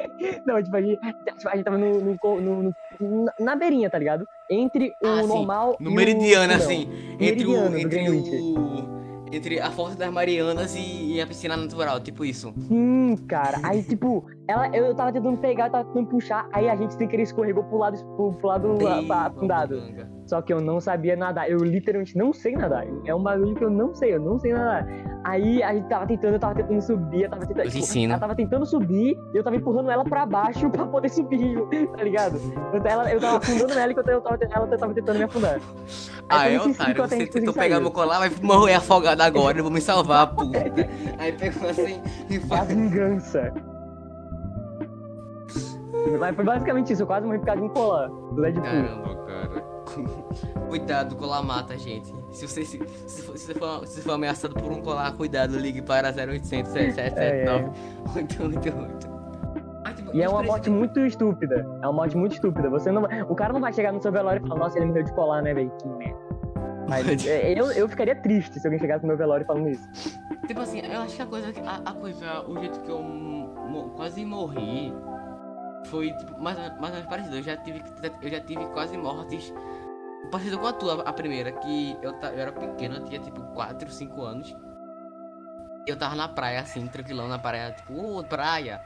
[0.47, 0.99] Não, tipo, a gente,
[1.47, 4.27] a gente tava no, no, no- no- na- beirinha, tá ligado?
[4.51, 5.29] Entre o Ah, sim.
[5.29, 6.57] normal No e meridiano, o...
[6.57, 6.65] não.
[6.65, 6.89] assim.
[7.21, 7.71] Entre o.
[7.71, 9.01] Meridiano do Entre o.
[9.33, 12.53] Entre a Força das Marianas e, e a piscina natural, tipo isso.
[12.67, 13.61] Sim, cara.
[13.63, 17.07] Aí, tipo, ela, eu tava tentando pegar, eu tava tentando puxar, aí a gente sem
[17.07, 18.79] querer escorregou pro lado, pro, pro lado
[19.13, 19.77] afundado.
[20.31, 21.51] Só que eu não sabia nadar.
[21.51, 22.87] Eu literalmente não sei nadar.
[23.05, 24.87] É um bagulho que eu não sei, eu não sei nadar.
[25.25, 27.69] Aí a gente tava tentando, eu tava tentando subir, eu tava tentando.
[27.69, 27.99] Tipo.
[27.99, 31.59] Ela tava tentando subir e eu tava empurrando ela pra baixo pra poder subir,
[31.97, 32.41] tá ligado?
[32.73, 35.61] Eu, ela, eu tava afundando ela enquanto eu tava, ela tava tentando me afundar.
[36.29, 36.97] Ah, Aí é, otário.
[36.97, 37.83] Você tentou pegar sair.
[37.83, 40.61] meu colar, vai morrer afogado agora, eu vou me salvar, puta.
[41.19, 42.69] Aí pegou assim e É a faz.
[42.69, 43.53] vingança.
[46.19, 48.63] Mas foi basicamente isso, eu quase morri por causa de um colar do Deadpool.
[48.63, 49.20] Caramba, cara.
[50.69, 52.13] Cuidado, colar mata, gente.
[52.33, 55.83] Se você, se, se, for, se, for, se for ameaçado por um colar, cuidado, ligue
[55.83, 57.71] para 0800 7779
[58.17, 59.11] 888.
[59.85, 61.67] Ah, tipo, E é uma morte muito estúpida.
[61.83, 62.69] É uma morte muito estúpida.
[62.71, 65.03] Você não O cara não vai chegar no seu velório e falar, nossa, ele morreu
[65.05, 65.71] de colar, né, velho?
[65.81, 66.19] Que merda.
[66.89, 69.89] Mas é, eu, eu ficaria triste se alguém chegasse no meu velório falando isso.
[70.47, 73.01] Tipo assim, eu acho que a coisa, que- a, a coisa, o jeito que eu
[73.01, 74.93] mo- quase morri
[75.87, 77.37] foi tipo, mais, ou- mais ou menos parecido.
[77.37, 77.81] Eu já tive,
[78.21, 79.55] eu já tive quase mortes
[80.31, 83.91] parecido com a tua, a primeira, que eu, eu era pequeno, eu tinha tipo 4,
[83.91, 84.57] 5 anos.
[85.87, 88.81] Eu tava na praia, assim, tranquilão na praia, tipo, praia.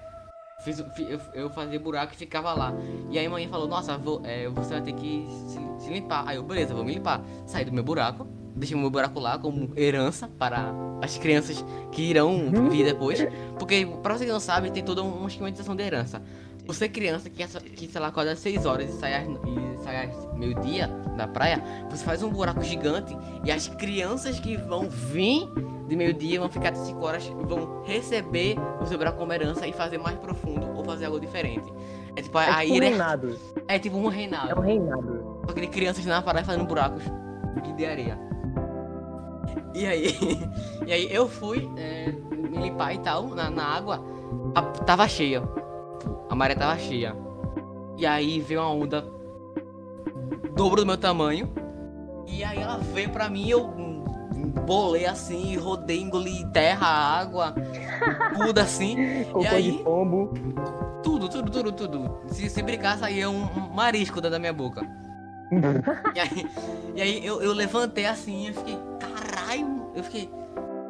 [0.61, 2.73] Fiz, eu, eu fazia buraco e ficava lá.
[3.11, 6.25] E aí a mãe falou, nossa, vou, é, você vai ter que se, se limpar.
[6.27, 7.20] Aí eu, beleza, vou me limpar.
[7.47, 12.51] Saí do meu buraco, deixei meu buraco lá como herança para as crianças que irão
[12.70, 13.18] vir depois.
[13.59, 16.23] Porque, pra você que não sabe, tem toda uma esquematização de herança.
[16.66, 20.07] Você criança que, que sei lá, acorda às 6 horas e sai às, e sai
[20.07, 25.46] às meio-dia da praia, você faz um buraco gigante e as crianças que vão vir
[25.87, 29.72] de meio-dia vão ficar até 5 horas, vão receber o seu buraco como herança e
[29.74, 31.70] fazer mais profundo ou fazer algo diferente.
[32.16, 33.38] É tipo, É tipo um reinado.
[33.68, 34.50] é tipo um reinado.
[34.50, 35.42] É um reinado.
[35.46, 37.03] Só que crianças na praia fazendo buracos
[37.62, 38.18] de- de areia.
[39.74, 40.16] E aí,
[40.87, 44.03] e aí eu fui é, me limpar e tal na, na água.
[44.55, 45.42] A- tava cheia.
[46.35, 47.14] A maré tava cheia.
[47.97, 49.05] E aí veio uma onda
[50.57, 51.49] dobro do meu tamanho.
[52.27, 53.73] E aí ela veio pra mim eu
[54.66, 57.55] bolei assim, rodei, engoli terra, água,
[58.37, 59.23] tudo assim.
[59.31, 59.70] Cocô aí?
[59.70, 60.35] de pombo.
[61.05, 62.20] Tudo, tudo, tudo, tudo.
[62.27, 64.85] Se, se brincar, saía um, um marisco da minha boca.
[66.16, 66.51] E aí,
[66.97, 70.29] e aí eu, eu levantei assim, eu fiquei, caralho, eu fiquei,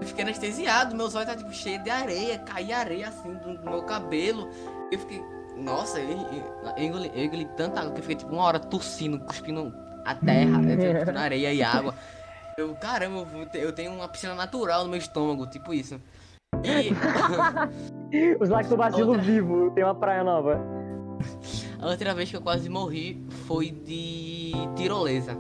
[0.01, 3.71] eu fiquei anestesiado, meus olhos estavam tipo cheios de areia, caía areia assim do, do
[3.71, 4.49] meu cabelo.
[4.95, 5.25] Eu fiquei,
[5.57, 8.61] nossa, eu, eu, eu engoli, eu engoli tanta água que eu fiquei tipo uma hora
[8.61, 11.97] tossindo, cuspindo a terra, né, cuspindo areia e água.
[12.57, 16.01] Eu, caramba, eu, tenho uma piscina natural no meu estômago, tipo isso.
[16.63, 16.93] E
[18.41, 19.23] Os lactobacilos Outra.
[19.23, 19.73] vivos.
[19.73, 20.61] Tem uma praia nova.
[21.81, 25.37] a outra vez que eu quase morri foi de tirolesa.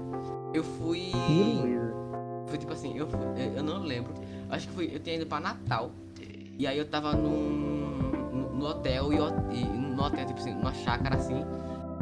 [0.52, 1.12] Eu fui.
[2.48, 4.12] Foi tipo assim, eu, fui- eu eu não lembro.
[4.50, 5.92] Acho que foi, eu tinha ido pra Natal.
[6.58, 7.73] E aí eu tava num,
[8.54, 11.44] no, hotel e, e no hotel, tipo assim, numa chácara assim.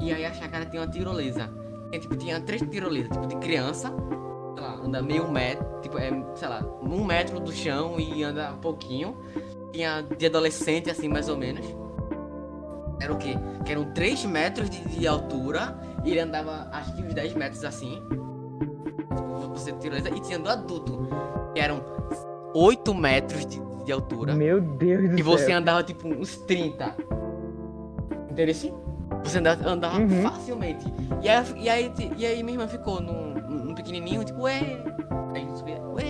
[0.01, 1.51] E aí a chácara tinha uma tirolesa.
[1.93, 3.93] E, tipo, tinha três tirolesas, tipo, de criança,
[4.55, 8.53] sei lá, anda meio metro, tipo, é, sei lá, um metro do chão e anda
[8.53, 9.17] um pouquinho.
[9.73, 11.67] Tinha de adolescente, assim, mais ou menos.
[13.01, 13.35] Era o quê?
[13.65, 17.65] Que eram 3 metros de, de altura e ele andava acho que uns 10 metros
[17.65, 18.03] assim.
[19.09, 21.09] tipo, você tirolesa, e tinha do adulto,
[21.55, 21.83] que eram
[22.55, 24.35] 8 metros de, de altura.
[24.35, 25.59] Meu Deus do E você céu.
[25.59, 26.95] andava tipo uns 30.
[28.31, 28.55] Entendeu?
[29.25, 30.23] Você andava, andava Uhum.
[30.23, 30.85] facilmente.
[31.21, 34.61] E aí, e, aí, e aí minha irmã ficou num, num pequenininho, tipo, ué.
[35.35, 36.05] Aí subia, ué.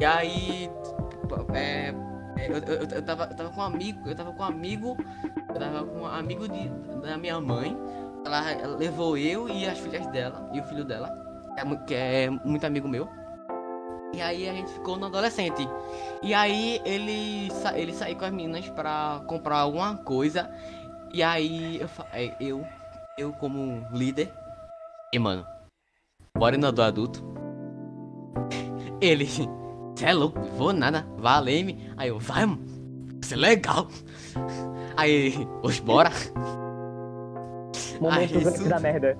[0.00, 0.70] E aí.
[1.10, 1.88] tipo, É,
[2.36, 4.96] é, eu, eu, eu, tava, eu tava com um amigo, eu tava com um amigo,
[5.48, 6.68] eu tava com um amigo de,
[7.02, 7.76] da minha mãe.
[8.24, 11.08] Ela, ela levou eu e as filhas dela, e o filho dela,
[11.54, 13.08] que é, que é muito amigo meu.
[14.12, 15.66] E aí a gente ficou no adolescente.
[16.22, 20.50] E aí ele, sa ele saiu com as meninas pra comprar alguma coisa.
[21.12, 22.66] E aí eu, é, eu,
[23.16, 24.32] eu como líder.
[25.12, 25.46] E mano,
[26.36, 27.22] bora no do adulto.
[29.00, 31.90] Ele, cê é louco, vou nada, valei-me.
[31.96, 32.62] Aí eu, vai, mano,
[33.22, 33.88] isso é legal.
[34.96, 36.10] Aí hoje bora.
[38.00, 39.18] Momento Aí, isso- da merda.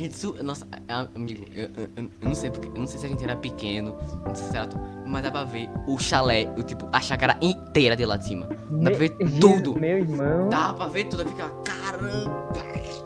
[0.00, 0.34] Gente su...
[0.42, 2.68] Nossa, a- amigo, eu, eu- eu- eu não sei porque.
[2.68, 3.94] Eu não sei se a gente era pequeno,
[4.26, 4.68] não sei se era.
[5.06, 8.46] Mas dá pra ver o chalé, o tipo, a chácara inteira de lá de cima.
[8.70, 9.10] Dá pra ver
[9.40, 9.78] tudo.
[9.78, 10.48] Meu irmão.
[10.48, 12.50] Dá pra ver tudo, eu ficava, caramba,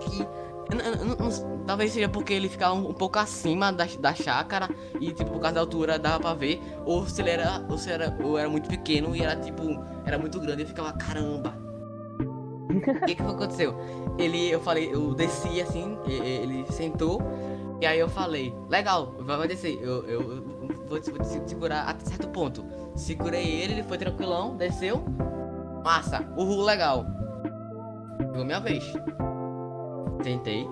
[0.00, 0.24] que.
[1.66, 4.68] Talvez seja porque ele ficava um, um pouco acima da, da chácara
[5.00, 6.60] e, tipo, por causa da altura dava pra ver.
[6.84, 7.64] Ou se ele era.
[7.68, 9.62] Ou se era, ou era muito pequeno e era tipo.
[10.04, 11.54] Era muito grande e ficava, caramba.
[12.68, 13.74] O que que aconteceu?
[14.18, 17.20] Ele, eu falei, eu desci assim, ele sentou,
[17.80, 21.12] e aí eu falei, legal, vai, descer, eu, eu, vou, vou te
[21.48, 22.64] segurar até certo ponto.
[22.94, 25.04] Segurei ele, ele foi tranquilão, desceu,
[25.84, 27.04] massa, uhul, legal.
[28.16, 28.84] Chegou minha vez.
[30.22, 30.66] Tentei,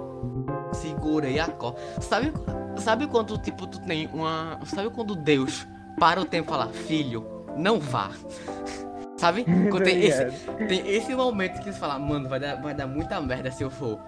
[0.73, 1.79] segurei a corda.
[2.01, 2.33] Sabe,
[2.79, 4.59] sabe quando, tipo, tu tem uma...
[4.65, 5.67] Sabe quando Deus
[5.99, 7.27] para o tempo e fala, filho,
[7.57, 8.11] não vá.
[9.23, 9.45] Sabe?
[9.85, 10.25] Tem esse,
[10.67, 13.71] tem esse momento que você fala, mano, vai dar, vai dar muita merda se eu
[13.71, 14.01] for.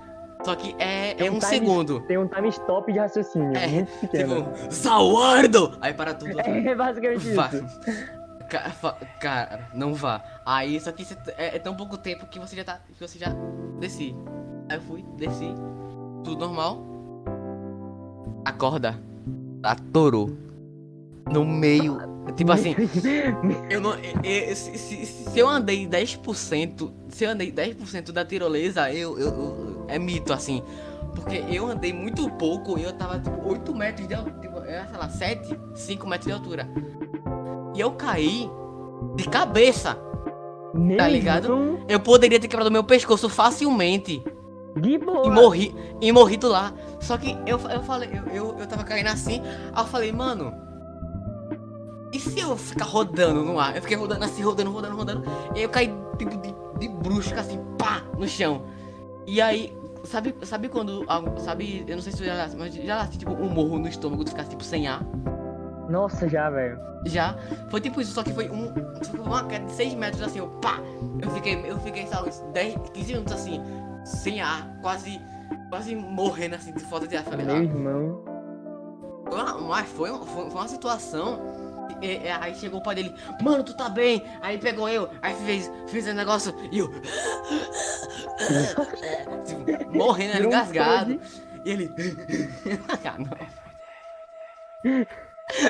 [0.42, 2.00] Só que é, Tem é um um time- segundo.
[2.00, 3.56] Tem um time stop de raciocínio.
[3.56, 4.42] É, muito pequeno.
[4.52, 5.78] Tipo, Sawardo!
[5.80, 6.40] Aí para tudo.
[6.40, 7.46] É basicamente Vá.
[7.52, 7.64] isso.
[8.50, 10.20] Ca- fa- Cara, não vá.
[10.44, 11.06] Aí, só que
[11.38, 12.80] é, é tão pouco tempo que você já tá.
[12.98, 13.28] Que você já
[13.78, 14.16] desci.
[14.68, 15.54] Aí eu fui, desci.
[16.24, 16.82] Tudo normal.
[18.44, 18.98] A corda
[19.62, 20.28] atorou.
[21.30, 21.98] No meio.
[22.36, 22.74] Tipo assim,
[23.70, 23.94] eu não.
[23.94, 26.92] eu- se, se- se eu andei 10%.
[27.08, 30.62] Se eu andei 10% da tirolesa, eu, eu, eu- É mito, assim.
[31.14, 34.34] Porque eu andei muito pouco eu tava tipo 8 metros de altura.
[34.40, 36.68] Tipo, sei lá, 7, 5 metros de altura.
[37.74, 38.50] E eu caí
[39.16, 39.96] de cabeça.
[40.74, 41.78] Meu Tá ligado?
[41.88, 44.22] Eu poderia ter quebrado meu pescoço facilmente.
[44.76, 45.26] De boa.
[45.26, 45.74] E morri.
[46.00, 46.72] E morri do lá.
[47.00, 49.40] Só que eu, eu falei, eu, eu, eu tava caindo assim.
[49.72, 50.52] Aí eu falei, mano.
[52.14, 53.74] E se eu ficar rodando no ar?
[53.74, 55.24] Eu fiquei rodando assim, rodando, rodando, rodando.
[55.52, 58.62] E aí eu caí tipo de, de brusca assim, pá, no chão.
[59.26, 61.04] E aí, sabe, sabe quando.
[61.40, 64.22] Sabe, eu não sei se tu já mas já assim, tipo, um morro no estômago,
[64.22, 65.02] tu ficar tipo sem ar.
[65.90, 66.78] Nossa, já, velho.
[67.04, 67.36] Já.
[67.68, 68.72] Foi tipo isso, só que foi um.
[69.10, 70.78] Foi uma queda de 6 metros assim, eu pá!
[71.20, 73.60] Eu fiquei, eu fiquei, sabe, uns 10, 15 minutos assim,
[74.04, 75.20] sem ar, quase.
[75.68, 77.24] Quase morrendo assim de falta de ar.
[77.24, 78.24] Falei, Meu ah, irmão.
[79.68, 81.63] mas foi, foi, foi uma situação.
[82.00, 84.24] E- e- aí chegou o pai dele, mano, tu tá bem?
[84.40, 86.88] Aí pegou eu, aí fez, fez esse negócio e eu.
[89.92, 91.20] morrendo, um engasgado.
[91.64, 91.90] E ele.
[93.04, 93.36] ah, não.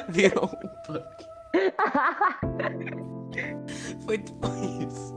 [0.09, 1.27] Virou um punk.
[4.05, 4.47] Foi tipo
[4.81, 5.15] isso.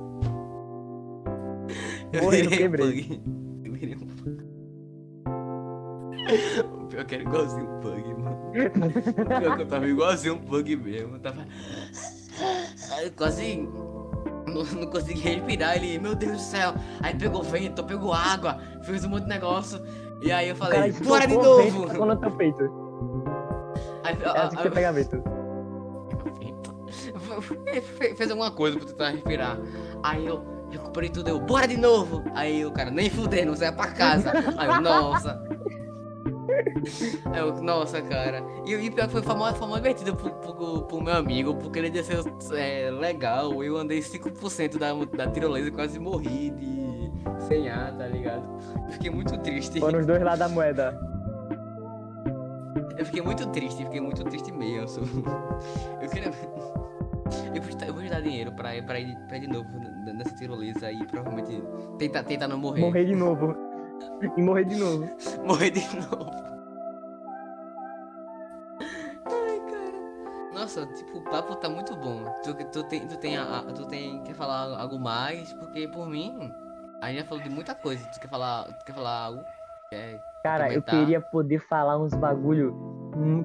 [2.14, 3.22] Eu virei um pug.
[3.66, 4.38] Eu virei um pug.
[6.84, 8.27] O pior que era igualzinho um pug, mano.
[9.60, 11.16] Eu tava igualzinho um pug mesmo.
[11.16, 11.46] Eu tava.
[13.04, 13.68] Eu quase.
[14.48, 15.76] Não, não consegui respirar.
[15.76, 16.74] Ele, meu Deus do céu.
[17.02, 19.80] Aí pegou vento, pegou água, fez um monte de negócio.
[20.22, 21.88] E aí eu falei, cara bora de novo!
[21.88, 22.64] tacou no teu peito.
[24.04, 25.22] Aí, É assim que você pega vento.
[27.42, 29.58] Fe- fe- Fez alguma coisa pra tentar respirar.
[30.02, 32.24] Aí eu recuperei tudo, eu, bora de novo!
[32.34, 34.32] Aí o cara, nem fudendo, você vai pra casa.
[34.58, 35.47] Aí eu, nossa.
[37.26, 38.44] Aí eu, nossa, cara.
[38.66, 41.90] E, e pior que foi, foi mó divertido pro, pro, pro meu amigo, porque ele
[41.90, 42.24] desceu
[42.56, 43.64] é, legal.
[43.64, 46.78] Eu andei 5% da, da tirolesa e quase morri de
[47.48, 48.44] sem ar, tá ligado?
[48.90, 49.80] Fiquei muito triste.
[49.80, 51.00] Foram os dois lados da moeda.
[52.98, 55.06] Eu fiquei muito triste, fiquei muito triste mesmo.
[56.02, 56.32] Eu queria.
[57.54, 59.68] Eu vou, eu vou te dar dinheiro pra, pra, ir, pra ir de novo
[60.14, 61.62] nessa tirolesa e provavelmente
[61.98, 62.82] tentar, tentar não morrer.
[62.82, 63.67] Morrer de novo.
[64.36, 65.10] E morrer de novo.
[65.46, 66.32] Morrer de novo.
[69.26, 70.54] Ai, cara.
[70.54, 72.24] Nossa, tipo, o papo tá muito bom.
[72.44, 74.22] Tu, tu, tem, tu, tem, a- tu tem.
[74.24, 75.54] Quer falar algo mais?
[75.54, 76.52] Porque por mim,
[77.02, 78.04] a gente já falou de muita coisa.
[78.10, 79.44] Tu quer falar, tu quer falar algo?
[79.94, 80.96] É, Cara, eu comentar?
[81.00, 82.74] queria poder falar uns bagulho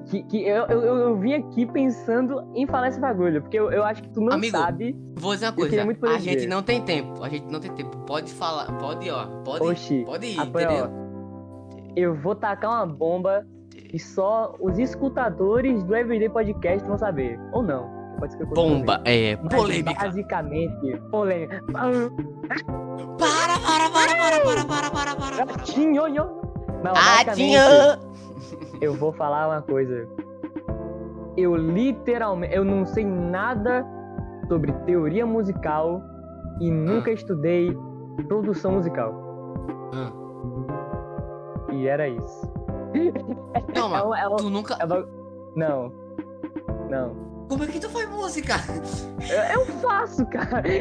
[0.05, 3.83] que, que eu, eu, eu, vim aqui pensando em falar esse bagulho, porque eu, eu
[3.83, 4.95] acho que tu não Amigo, sabe.
[5.15, 7.97] Vou dizer uma coisa, a gente não tem tempo, a gente não tem tempo.
[8.05, 11.03] Pode falar, pode, ó, pode, Oxi, pode ir, apoia, entendeu?
[11.95, 13.45] eu vou tacar uma bomba
[13.93, 17.39] e só os escutadores do Everyday Podcast vão saber.
[17.51, 18.03] Ou não.
[18.19, 19.35] Pode ser que eu consiga Bomba, é.
[19.37, 20.05] Mas, polêmica.
[20.05, 21.61] Basicamente, polêmica.
[21.71, 21.91] Para,
[23.17, 25.45] para, para, para, para, para, para, para, para.
[25.45, 26.43] Gatinho, yo.
[26.83, 27.97] Não, Ah, tinha!
[28.83, 30.07] Eu vou falar uma coisa.
[31.37, 33.85] Eu literalmente, eu não sei nada
[34.47, 36.01] sobre teoria musical
[36.59, 37.75] e nunca estudei
[38.27, 39.13] produção musical.
[39.93, 40.11] Ah,
[41.73, 42.53] E era isso.
[43.75, 44.75] É um- é um- tu nunca...
[44.79, 45.07] é uma-
[45.55, 45.91] Não.
[46.89, 47.15] Não.
[47.49, 48.53] Como é que tu faz música?
[49.29, 50.61] Eu, eu faço, cara.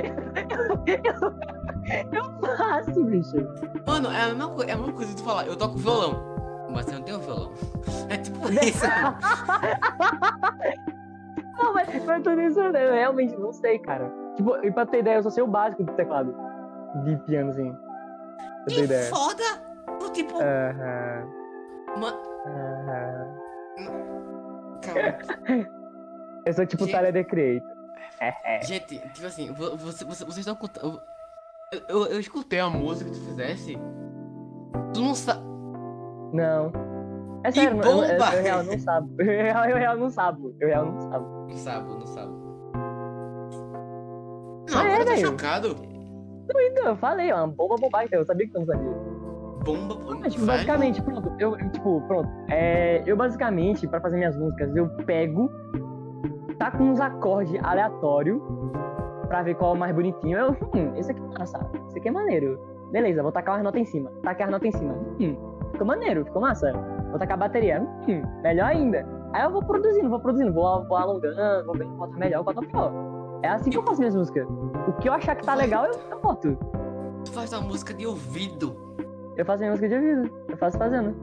[2.13, 3.37] Eu, eu faço, bicho.
[3.87, 6.23] Mano, é a mesma, coi- é a mesma coisa que tu falar, eu toco violão,
[6.73, 7.53] mas eu não tenho violão.
[8.11, 8.85] É tipo isso.
[11.59, 14.11] Não, mas mas eu tô pensando, eu realmente não sei, cara.
[14.37, 16.35] Tipo, e pra ter ideia, eu só sei o básico do teclado.
[17.05, 17.73] De piano, assim.
[17.73, 19.11] Pra ter Que ideia.
[19.11, 19.43] foda!
[20.01, 21.27] Tu, tipo, Aham.
[21.99, 23.35] ma- aham.
[24.83, 25.69] Calma.
[26.45, 26.93] Eu sou tipo Gente.
[26.97, 27.71] Tyler The Creator.
[28.63, 31.01] Gente, tipo assim, vo- você, você, vocês estão contando.
[31.73, 33.79] Eu, eu, eu escutei a música que tu fizesse.
[34.93, 35.41] Tu não sabe.
[36.33, 36.73] Não.
[37.45, 38.35] É Que sério, eu, eu, eu, bomba!
[38.37, 39.09] eu real não sabo.
[39.19, 40.55] Eu real, eu real não sabo.
[40.61, 41.27] Eu real não sabo.
[41.49, 42.33] Não sabe, não sabe.
[44.71, 45.77] Ah, Não, é, agora eu tô chocado.
[46.55, 48.93] Então, eu falei, ó, uma bomba bobagem, eu sabia que tu não sabia.
[49.65, 50.19] Bomba, bomba.
[50.21, 50.57] Mas, tipo, vai.
[50.57, 52.29] basicamente, pronto, eu, eu, tipo, pronto.
[52.51, 55.51] É, eu basicamente, pra fazer minhas músicas, eu pego,
[56.59, 58.41] tá com uns acordes aleatórios
[59.29, 60.39] pra ver qual é o mais bonitinho.
[60.39, 62.59] Eu, hum, esse aqui é massa, esse aqui é maneiro.
[62.91, 64.11] Beleza, vou tacar umas notas em cima.
[64.23, 64.95] Tacar as notas em cima.
[65.21, 65.37] Hum,
[65.73, 66.73] ficou maneiro, ficou massa.
[67.11, 67.81] Vou tacar a bateria.
[67.81, 69.07] Hum, melhor ainda.
[69.33, 72.55] Aí eu vou produzindo, vou produzindo, vou, vou alongando, vou vendo qual tá melhor, qual
[72.55, 72.93] tá pior.
[73.43, 74.47] É assim que eu faço minhas músicas.
[74.87, 76.57] O que eu achar que tá legal, eu, eu boto.
[77.25, 78.77] Tu faz uma música de ouvido.
[79.37, 80.31] Eu faço minha música de ouvido.
[80.49, 81.15] Eu faço fazendo.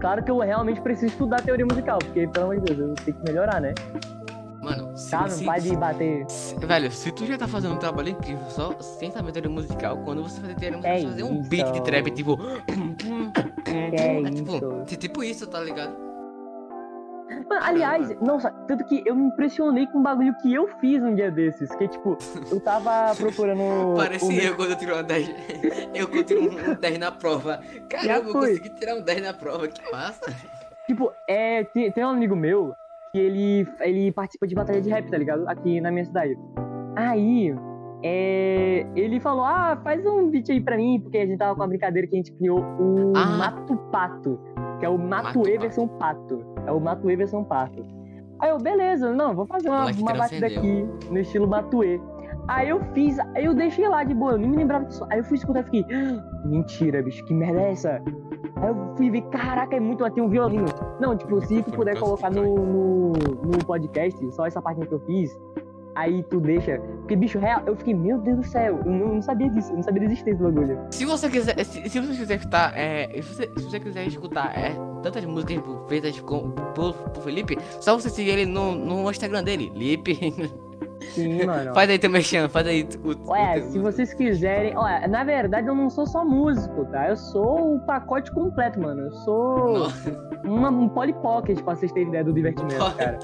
[0.00, 3.16] Claro que eu realmente preciso estudar teoria musical, porque, pelo amor de Deus, eu tenho
[3.16, 3.74] que melhorar, né?
[5.10, 5.22] Tá?
[5.22, 6.28] Não se, vai de bater.
[6.30, 9.96] se- Velho, se tu já tá fazendo um trabalho incrível só sem saber teoria musical,
[9.98, 12.38] quando você fazer teoria musical, É fazer um beat de trap, tipo.
[13.66, 14.96] É tipo, isso.
[14.98, 15.94] tipo isso, tá ligado?
[17.48, 21.14] Mano, aliás, nossa, tanto que eu me impressionei com um bagulho que eu fiz um
[21.14, 21.68] dia desses.
[21.76, 22.16] Que, tipo,
[22.50, 23.58] eu tava procurando.
[24.26, 25.28] meu- eu quando eu tiro uma 10.
[25.94, 27.60] Eu quando tiro um 10 na prova.
[27.88, 30.32] Caramba, eu consegui tirar um 10 na prova, que massa.
[30.86, 32.74] Tipo, é, tem, tem um amigo meu
[33.18, 35.48] que ele, ele participa de batalha de rap, tá ligado?
[35.48, 36.38] Aqui na minha cidade.
[36.96, 37.54] Aí,
[38.02, 41.60] é, ele falou, ah, faz um beat aí pra mim, porque a gente tava com
[41.62, 43.26] uma brincadeira que a gente criou o Ah.
[43.38, 44.38] Mato Pato,
[44.78, 45.60] que é o Mato Pato.
[45.60, 46.44] versão Pato.
[46.66, 47.84] É o Matuê versão Pato.
[48.40, 52.00] Aí eu, beleza, não, vou fazer uma, uma batida aqui no estilo Matuê.
[52.48, 55.04] Aí eu fiz, eu deixei lá de boa, eu nem me lembrava disso.
[55.10, 58.02] Aí eu fui escutar e fiquei, "Ah, mentira, bicho, que merda é essa?
[58.56, 60.64] Aí eu fui ver, caraca, é muito, tem um violino.
[60.98, 65.00] Não, tipo, se tu puder colocar no, no, no podcast, só essa parte que eu
[65.00, 65.38] fiz,
[65.94, 66.78] aí tu deixa.
[67.00, 69.76] Porque, bicho, real, eu fiquei, meu Deus do céu, eu não, não sabia disso, eu
[69.76, 70.78] não sabia da existência do bagulho.
[70.90, 74.58] Se você quiser, se, se você quiser escutar, é, se você, se você quiser escutar
[74.58, 79.44] é, tantas músicas feitas com, por, por Felipe, só você seguir ele no, no Instagram
[79.44, 80.18] dele, Lipe.
[81.14, 81.74] Sim, mano.
[81.74, 84.76] faz aí teu mexendo, faz aí o, teu- se vocês quiserem.
[84.76, 87.08] Olha, na verdade eu não sou só músico, tá?
[87.08, 89.02] Eu sou o pacote completo, mano.
[89.02, 90.10] Eu sou Nossa.
[90.44, 93.18] uma, um polypocket, pra vocês terem ideia do divertimento, cara.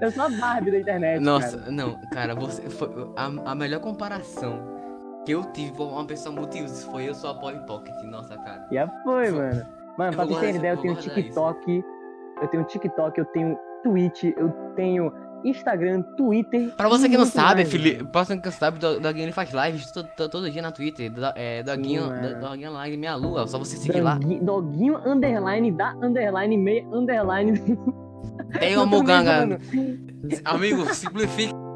[0.00, 1.20] eu sou a Barbie da internet.
[1.20, 1.70] Nossa, cara.
[1.70, 4.58] não, cara, você foi a, a melhor comparação
[5.24, 8.66] que eu tive com uma pessoa multiusos foi eu sou a Polly Pocket, nossa, cara.
[8.72, 9.66] Já foi, mano.
[9.98, 11.84] Mano, Eu pra vocês terem ideia, eu isso, tenho TikTok,
[12.40, 15.12] eu tenho TikTok, eu tenho Twitch, eu tenho
[15.44, 16.74] Instagram, Twitter.
[16.76, 19.32] Pra você que não sabe, mais, Felipe, pra você que não sabe, Do- Doguinho ele
[19.32, 23.14] faz lives todo, todo, todo dia na Twitter, do, é, Doguinho, Sim, Doguinho Live Minha
[23.14, 24.14] Lua, só você seguir lá.
[24.18, 27.52] Dogui- Doguinho, underline, da, underline, meia, underline.
[28.58, 29.58] Tem tô Muganga.
[30.44, 31.54] Amigo, simplifica.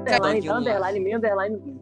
[0.00, 1.80] Underline, Doguinho underline, meia, underline.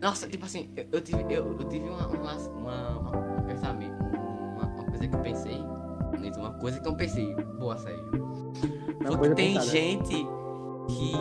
[0.00, 3.92] Nossa, tipo assim, eu, eu tive, eu, eu tive uma, uma, uma, uma- um pensamento,
[3.92, 3.97] uma, uma
[5.08, 5.64] que eu pensei,
[6.22, 8.04] isso, uma coisa que eu pensei, boa, sério.
[9.00, 9.70] Uma Foi que coisa tem pensada.
[9.70, 10.26] gente
[10.88, 11.12] que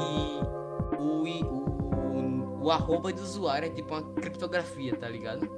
[0.97, 5.49] o, o, o arroba do usuário é tipo uma criptografia, tá ligado?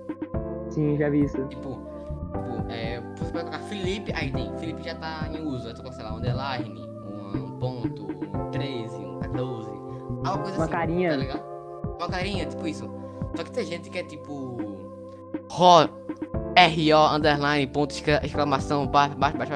[0.70, 1.38] Sim, já vi isso.
[1.48, 5.74] Tipo, tipo é, você pode colocar Felipe, aí tem, Felipe já tá em uso, aí
[5.74, 10.58] tu coloca, sei lá, um underline, um, um ponto, um 13, um 14, Uma coisa
[10.58, 11.10] Uma assim, carinha.
[11.12, 11.44] Tá ligado?
[11.98, 12.90] Uma carinha, tipo isso.
[13.36, 14.58] Só que tem gente que é tipo.
[15.52, 15.90] Ro.
[16.56, 19.54] R-O, underline, ponto, excla- exclamação, baixo, baixo, baixo,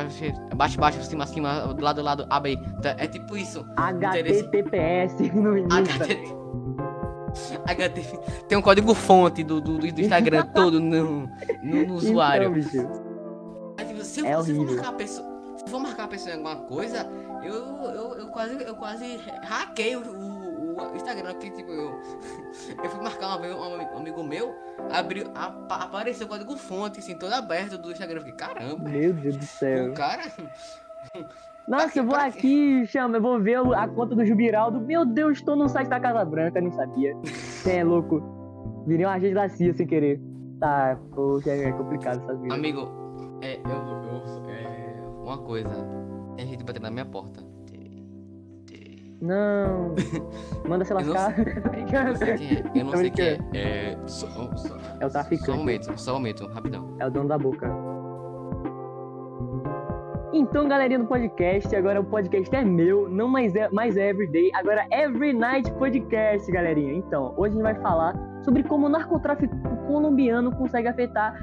[0.55, 2.57] baixo, baixo, cima, cima, do lado, do lado, abre.
[2.81, 3.65] Tá, É tipo isso.
[3.77, 6.43] HTTPS no início.
[7.67, 8.13] HT.
[8.47, 11.27] Tem um código fonte do, do, do Instagram todo no,
[11.63, 12.57] no, no usuário.
[12.57, 13.03] Então.
[13.79, 15.33] Aí, tipo, se eu, É se eu for marcar a pessoa.
[15.57, 17.07] Se for marcar a pessoa em alguma coisa,
[17.43, 20.01] eu, eu, eu quase, eu quase hackei o,
[20.75, 21.99] o Instagram, porque tipo, eu,
[22.83, 24.53] eu fui marcar uma vez um, ami- amigo meu,
[24.91, 28.17] abriu, apa- apareceu o código fonte, assim, todo aberto do Instagram.
[28.19, 29.91] Eu fiquei, caramba, Meu Deus do céu.
[29.91, 30.23] o cara.
[31.67, 34.81] Nossa, eu vou aqui, chama, eu vou ver a conta do Jubiraldo.
[34.81, 37.15] Meu Deus, estou no site da Casa Branca, nem sabia.
[37.23, 38.21] Você é louco.
[38.85, 40.19] Virei um agente da CIA sem querer.
[40.59, 42.57] Tá, poxa, é complicado essas vidas.
[42.57, 42.89] Amigo,
[43.41, 45.69] é, eu, eu, é, uma coisa,
[46.35, 47.39] tem gente batendo na minha porta.
[49.23, 49.95] Não.
[50.67, 51.33] Manda se lascar.
[51.93, 53.39] Eu não sei quem é, eu não sei quem é.
[53.53, 55.45] É, só, só, É o traficante.
[55.45, 56.89] Só um momento, só um momento, rapidão.
[56.99, 57.71] É o dono da boca.
[60.33, 64.49] Então, galerinha do podcast, agora o podcast é meu, não mais é, mais é Everyday,
[64.55, 66.93] agora é Every Night Podcast, galerinha.
[66.93, 69.55] Então, hoje a gente vai falar sobre como o narcotráfico
[69.87, 71.33] colombiano consegue afetar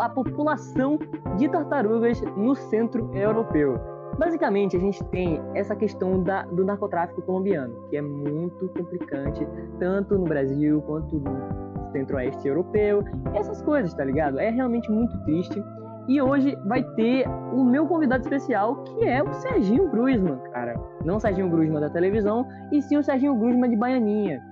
[0.00, 0.98] a população
[1.38, 3.93] de tartarugas no centro europeu.
[4.18, 9.46] Basicamente, a gente tem essa questão da- do narcotráfico colombiano, que é muito complicante,
[9.78, 13.02] tanto no Brasil quanto no centro-oeste europeu,
[13.34, 14.38] essas coisas, tá ligado?
[14.38, 15.62] É realmente muito triste.
[16.06, 20.74] E hoje vai ter o meu convidado especial, que é o Serginho Grusman, cara.
[21.04, 24.42] Não o Serginho Grusman da televisão, e sim o Serginho Grusman de Baianinha.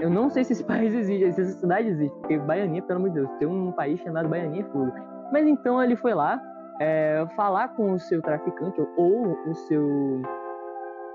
[0.00, 3.10] Eu não sei se esse país existe, se essa cidade existe, porque Baianinha, pelo amor
[3.10, 4.92] de Deus, tem um país chamado Baianinha fogo.
[5.32, 6.40] Mas então ele foi lá
[6.80, 10.22] é, falar com o seu traficante, ou o seu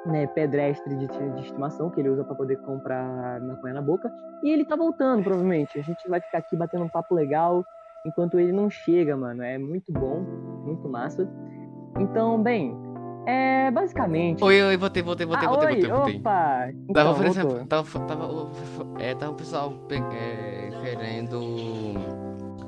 [0.06, 4.12] né, pedestre de, de estimação, que ele usa para poder comprar maconha na boca,
[4.44, 5.78] e ele tá voltando, provavelmente.
[5.80, 7.66] A gente vai ficar aqui batendo um papo legal,
[8.06, 9.44] enquanto ele não chega, mano.
[9.44, 10.22] É muito bom,
[10.64, 11.28] muito massa.
[12.00, 12.74] Então, bem,
[13.26, 14.44] é basicamente.
[14.44, 16.16] Oi, oi, voltei, voltei, voltei, ah, voltei, voltei, voltei.
[16.18, 16.30] opa!
[16.30, 17.48] Tava Então, oferecendo.
[17.50, 17.68] voltou.
[17.68, 18.24] Tava, tava,
[19.00, 21.42] é, tava o pessoal pe- é, querendo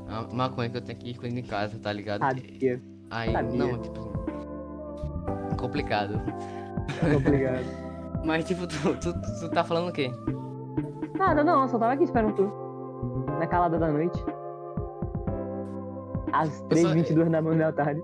[0.10, 2.20] a maconha que eu tenho aqui escondendo em casa, tá ligado?
[2.22, 2.82] Sabia,
[3.12, 3.58] Aí, sabia.
[3.58, 4.10] não, tipo.
[5.58, 6.22] Complicado.
[7.16, 7.66] obrigado.
[8.26, 10.12] Mas, tipo, tu, tu, tu tá falando o quê?
[11.18, 12.52] Nada, não, eu só tava aqui esperando tu.
[13.40, 14.22] Na calada da noite.
[16.34, 18.04] Às só- 3h22 da manhã da tarde.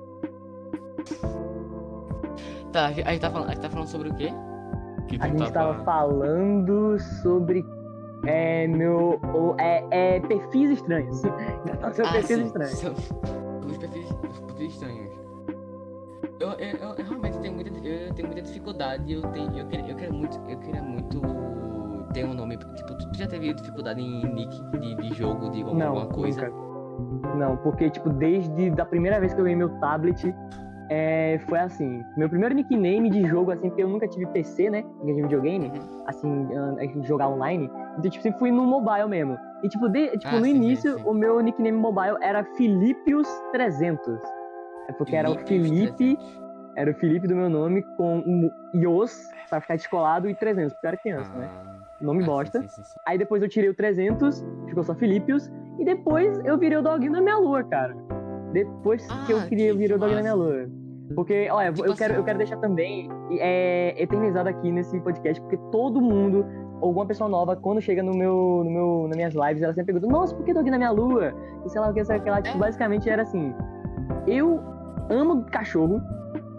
[2.71, 4.33] Tá, a gente tá falando, a gente tá falando sobre o quê?
[5.07, 7.63] Que A gente tava falando sobre.
[8.25, 9.19] É, meu.
[9.59, 11.19] É, é perfis estranhos.
[11.93, 12.71] São Ah, perfis sim, estranhos.
[12.79, 12.93] são-
[13.69, 15.11] Os perfis, os perfis estranhos.
[16.39, 19.13] Eu, eu, eu, eu realmente tenho muita, eu tenho muita dificuldade.
[19.13, 20.39] Eu, tenho, eu, queria, eu queria muito.
[20.49, 21.21] Eu queria muito
[22.13, 22.57] ter um nome.
[22.57, 26.07] Tipo, tu, tu já teve dificuldade em nick de, de jogo, de alguma, Não, alguma
[26.07, 26.47] coisa?
[26.49, 26.65] nunca.
[27.37, 30.33] Não, porque, tipo, desde da primeira vez que eu ganhei meu tablet,
[30.89, 32.03] é, foi assim.
[32.17, 34.81] Meu primeiro nickname de jogo, assim, porque eu nunca tive PC, né?
[34.81, 36.03] Nunca tive videogame, Uhum.
[36.07, 37.69] assim, ah, jogar online.
[37.97, 39.37] Então, tipo, sempre fui no mobile mesmo.
[39.63, 41.03] E, tipo, de- tipo Ah, no sim, início, sim.
[41.05, 44.19] o meu nickname mobile era Filipius300.
[44.87, 46.17] É porque era o Felipe,
[46.75, 49.17] era o Felipe do meu nome com um ios,
[49.49, 51.49] pra ficar descolado, e 300, porque eu era criança, né?
[52.01, 52.61] Nome Ah, bosta.
[52.67, 52.81] sim.
[53.07, 55.49] Aí depois eu tirei o 300, ficou só Filipius.
[55.79, 57.95] E depois eu virei o doguinho da minha lua, cara.
[58.55, 60.49] Depois que eu Ah, queria, eu que virei o doguinho da minha massa.
[60.49, 60.69] lua.
[61.13, 66.01] Porque, olha, eu, quero, eu quero deixar também é, eternizado aqui nesse podcast, porque todo
[66.01, 66.43] mundo,
[66.81, 70.11] alguma pessoa nova, quando chega no meu, no meu, nas minhas lives, ela sempre pergunta,
[70.11, 71.31] nossa, por que doguinho da minha lua?
[71.65, 72.49] E sei lá o que, sei lá, que.
[72.49, 72.59] Tipo, É.
[72.59, 73.53] basicamente era assim,
[74.25, 74.59] eu
[75.11, 76.01] amo cachorro,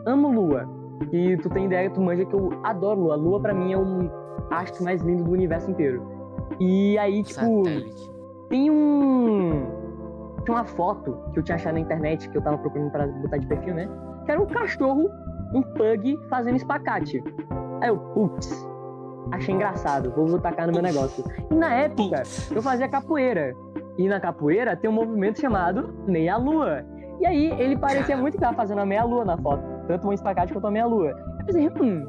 [0.06, 0.68] amo lua.
[1.12, 3.14] E tu tem ideia, tu manja que eu adoro lua.
[3.14, 4.08] A lua pra mim é o
[4.50, 6.02] astro mais lindo do universo inteiro.
[6.60, 8.10] E aí, tipo, Satélite.
[8.48, 9.66] tem um.
[10.46, 13.36] Tinha uma foto que eu tinha achado na internet, que eu tava procurando pra botar
[13.36, 13.88] de perfil, né?
[14.24, 15.10] Que era um cachorro,
[15.52, 17.22] um pug, fazendo espacate.
[17.82, 18.48] Aí eu, putz,
[19.32, 21.24] achei engraçado, vou tacar no meu negócio.
[21.50, 22.22] E na época,
[22.54, 23.54] eu fazia capoeira.
[23.98, 26.84] E na capoeira tem um movimento chamado meia-lua.
[27.18, 29.64] E aí ele parecia muito que tava fazendo a meia-lua na foto.
[29.88, 31.10] Tanto um espacate quanto a meia-lua.
[31.40, 32.06] Eu pensei, hum,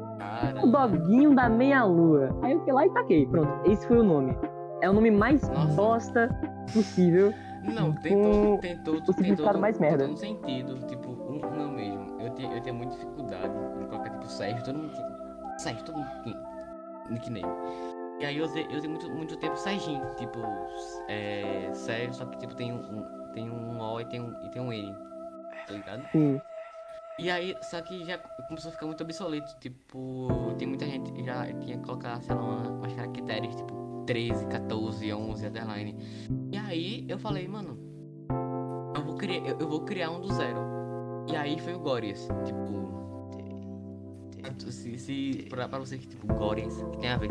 [0.62, 2.28] o doguinho da meia-lua.
[2.42, 3.26] Aí eu fui lá e taquei.
[3.26, 4.36] Pronto, esse foi o nome.
[4.80, 5.74] É o nome mais Nossa.
[5.74, 6.40] bosta
[6.72, 7.32] possível.
[7.74, 10.04] Não, tem com todo, tem todo, tem todo, mais tem merda.
[10.04, 12.20] todo um sentido, tipo, um, o meu mesmo.
[12.20, 15.96] Eu tenho, eu tenho muita dificuldade em colocar, tipo, Sérgio, todo mundo tem, Sérgio, todo
[15.98, 16.36] mundo tem
[17.10, 17.54] nickname.
[18.20, 20.38] E aí eu usei, eu usei muito, muito tempo Serginho, tipo,
[21.08, 24.60] é, Sérgio, só que, tipo, tem um, tem um O e tem um, e tem
[24.60, 24.92] um N,
[25.66, 26.02] tá ligado?
[26.10, 26.40] Sim.
[27.20, 28.16] E aí, só que já
[28.46, 29.56] começou a ficar muito obsoleto.
[29.58, 33.74] Tipo, tem muita gente que já tinha que colocar, sei lá, uma- umas caracteres, tipo,
[34.08, 35.94] 13, 14, 11, underline.
[36.50, 37.78] E aí eu falei, mano,
[38.96, 40.60] eu vou criar, eu, eu vou criar um do zero.
[41.30, 42.26] E aí foi o Gorias.
[42.46, 42.88] Tipo,
[44.70, 47.28] se, se pra, pra você que, tipo, Gorias, que tem a ver.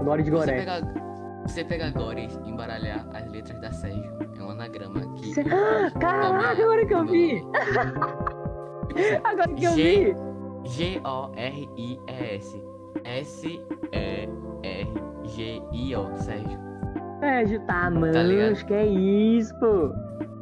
[0.00, 0.58] Glória de Você Goré.
[0.60, 0.80] pegar,
[1.44, 5.34] você pegar Gorias e embaralhar as letras da Sérgio, é um anagrama que.
[5.34, 7.42] Cê- Ah, Caraca, agora que eu vi!
[9.24, 10.14] Agora que eu vi!
[10.66, 12.62] G-O-R-I-E-S.
[15.34, 16.58] S-E-R-G-I-O, Sérgio.
[17.20, 18.22] Sérgio, tá, mano.
[18.22, 18.64] ligado?
[18.66, 19.92] que é isso, pô?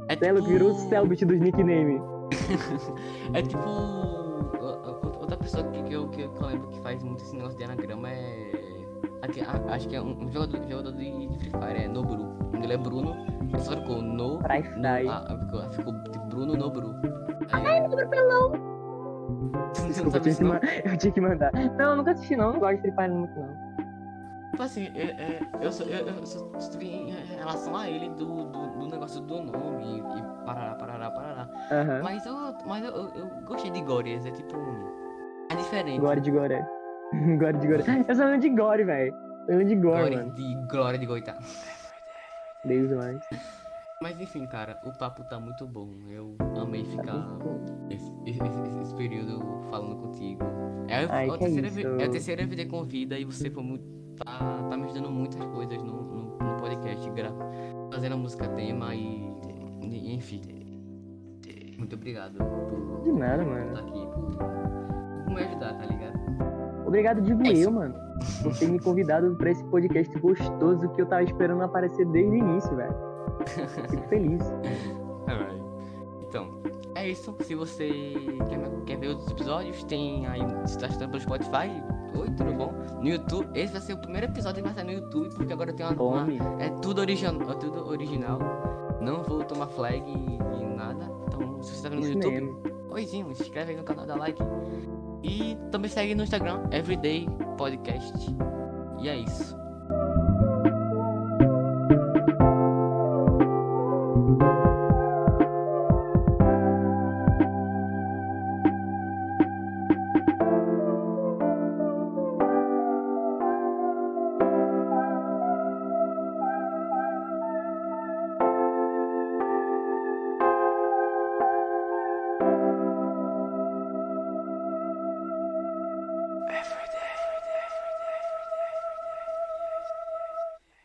[0.08, 0.48] É Celo tipo...
[0.50, 2.00] virou o Selbit dos nickname.
[3.34, 3.58] É tipo...
[3.68, 7.56] o- o- Outra pessoa que, que, eu, que eu lembro que faz muito esse negócio
[7.56, 8.50] de anagrama é...
[9.22, 12.24] aqui, a- acho que é um, um jogador, jogador de, de Free Fire, é Nobru.
[12.52, 13.14] O dele é Bruno,
[13.52, 14.40] ele só trocou no...
[14.40, 14.62] Fry.
[15.08, 16.94] ah, ficou, ficou tipo Bruno Nobru.
[17.52, 18.52] Ai, Nobru pelão!
[19.86, 21.52] Desculpa, eu tinha, que eu tinha que mandar.
[21.78, 22.52] Não, eu nunca assisti, não.
[22.54, 23.71] Não gosto de Free Fire muito, não.
[24.52, 28.44] Tipo assim, é, é, eu só, eu, eu só estive em relação a ele do,
[28.44, 31.48] do, do negócio do nome e, e parará, parará, parará.
[31.70, 32.00] Aham.
[32.02, 32.34] Mas eu,
[32.66, 34.56] mas eu, eu, eu gostei de Gorias, é tipo.
[35.50, 36.00] É diferente.
[36.00, 36.64] Gore de Goré.
[37.38, 38.04] Gore de Goré.
[38.06, 39.14] Eu sou de Gore, velho.
[39.48, 40.34] Eu sou de Gore, Glória mano.
[40.34, 41.36] de Glória de Goitá.
[42.64, 43.22] Deus mais.
[44.02, 45.88] Mas enfim, cara, o papo tá muito bom.
[46.10, 47.24] Eu amei ficar
[47.90, 48.38] esse, esse,
[48.82, 49.40] esse- período
[49.70, 50.42] falando contigo.
[50.88, 54.01] É, Ai, a terceira, vi- é a terceira vida com vida e você foi muito.
[54.24, 57.32] Tá, tá me ajudando muitas coisas no, no, no podcast, gra,
[57.92, 59.32] fazendo a música tema e,
[59.82, 60.42] e- Enfim.
[61.78, 63.66] Muito obrigado por De nada, mano.
[63.66, 64.36] estar aqui, por,
[65.24, 66.12] por me ajudar, tá ligado?
[66.86, 67.94] Obrigado, digo É eu, mano.
[68.42, 72.38] Por ter me convidado pra esse podcast gostoso que eu tava esperando aparecer desde o
[72.38, 72.94] início, velho.
[73.90, 74.40] Fico feliz.
[77.02, 77.34] É isso.
[77.40, 77.88] Se você
[78.48, 80.40] quer, quer ver outros episódios, tem aí.
[80.66, 81.82] Se tá escutando pelo Spotify,
[82.16, 82.72] oi, tudo bom?
[83.00, 85.72] No YouTube, esse vai ser o primeiro episódio que vai sair no YouTube, porque agora
[85.72, 86.00] tem uma.
[86.00, 87.50] uma- é tudo original.
[87.50, 88.38] É tudo original.
[89.00, 90.12] Não vou tomar flag e,
[90.60, 91.10] e nada.
[91.26, 92.62] Então, se você tá vendo no Isso YouTube, mesmo.
[92.90, 94.40] oizinho, se inscreve aí no canal, dá like.
[95.24, 97.26] E também segue no Instagram, Everyday
[97.56, 98.12] Podcast.
[99.00, 99.56] E é isso.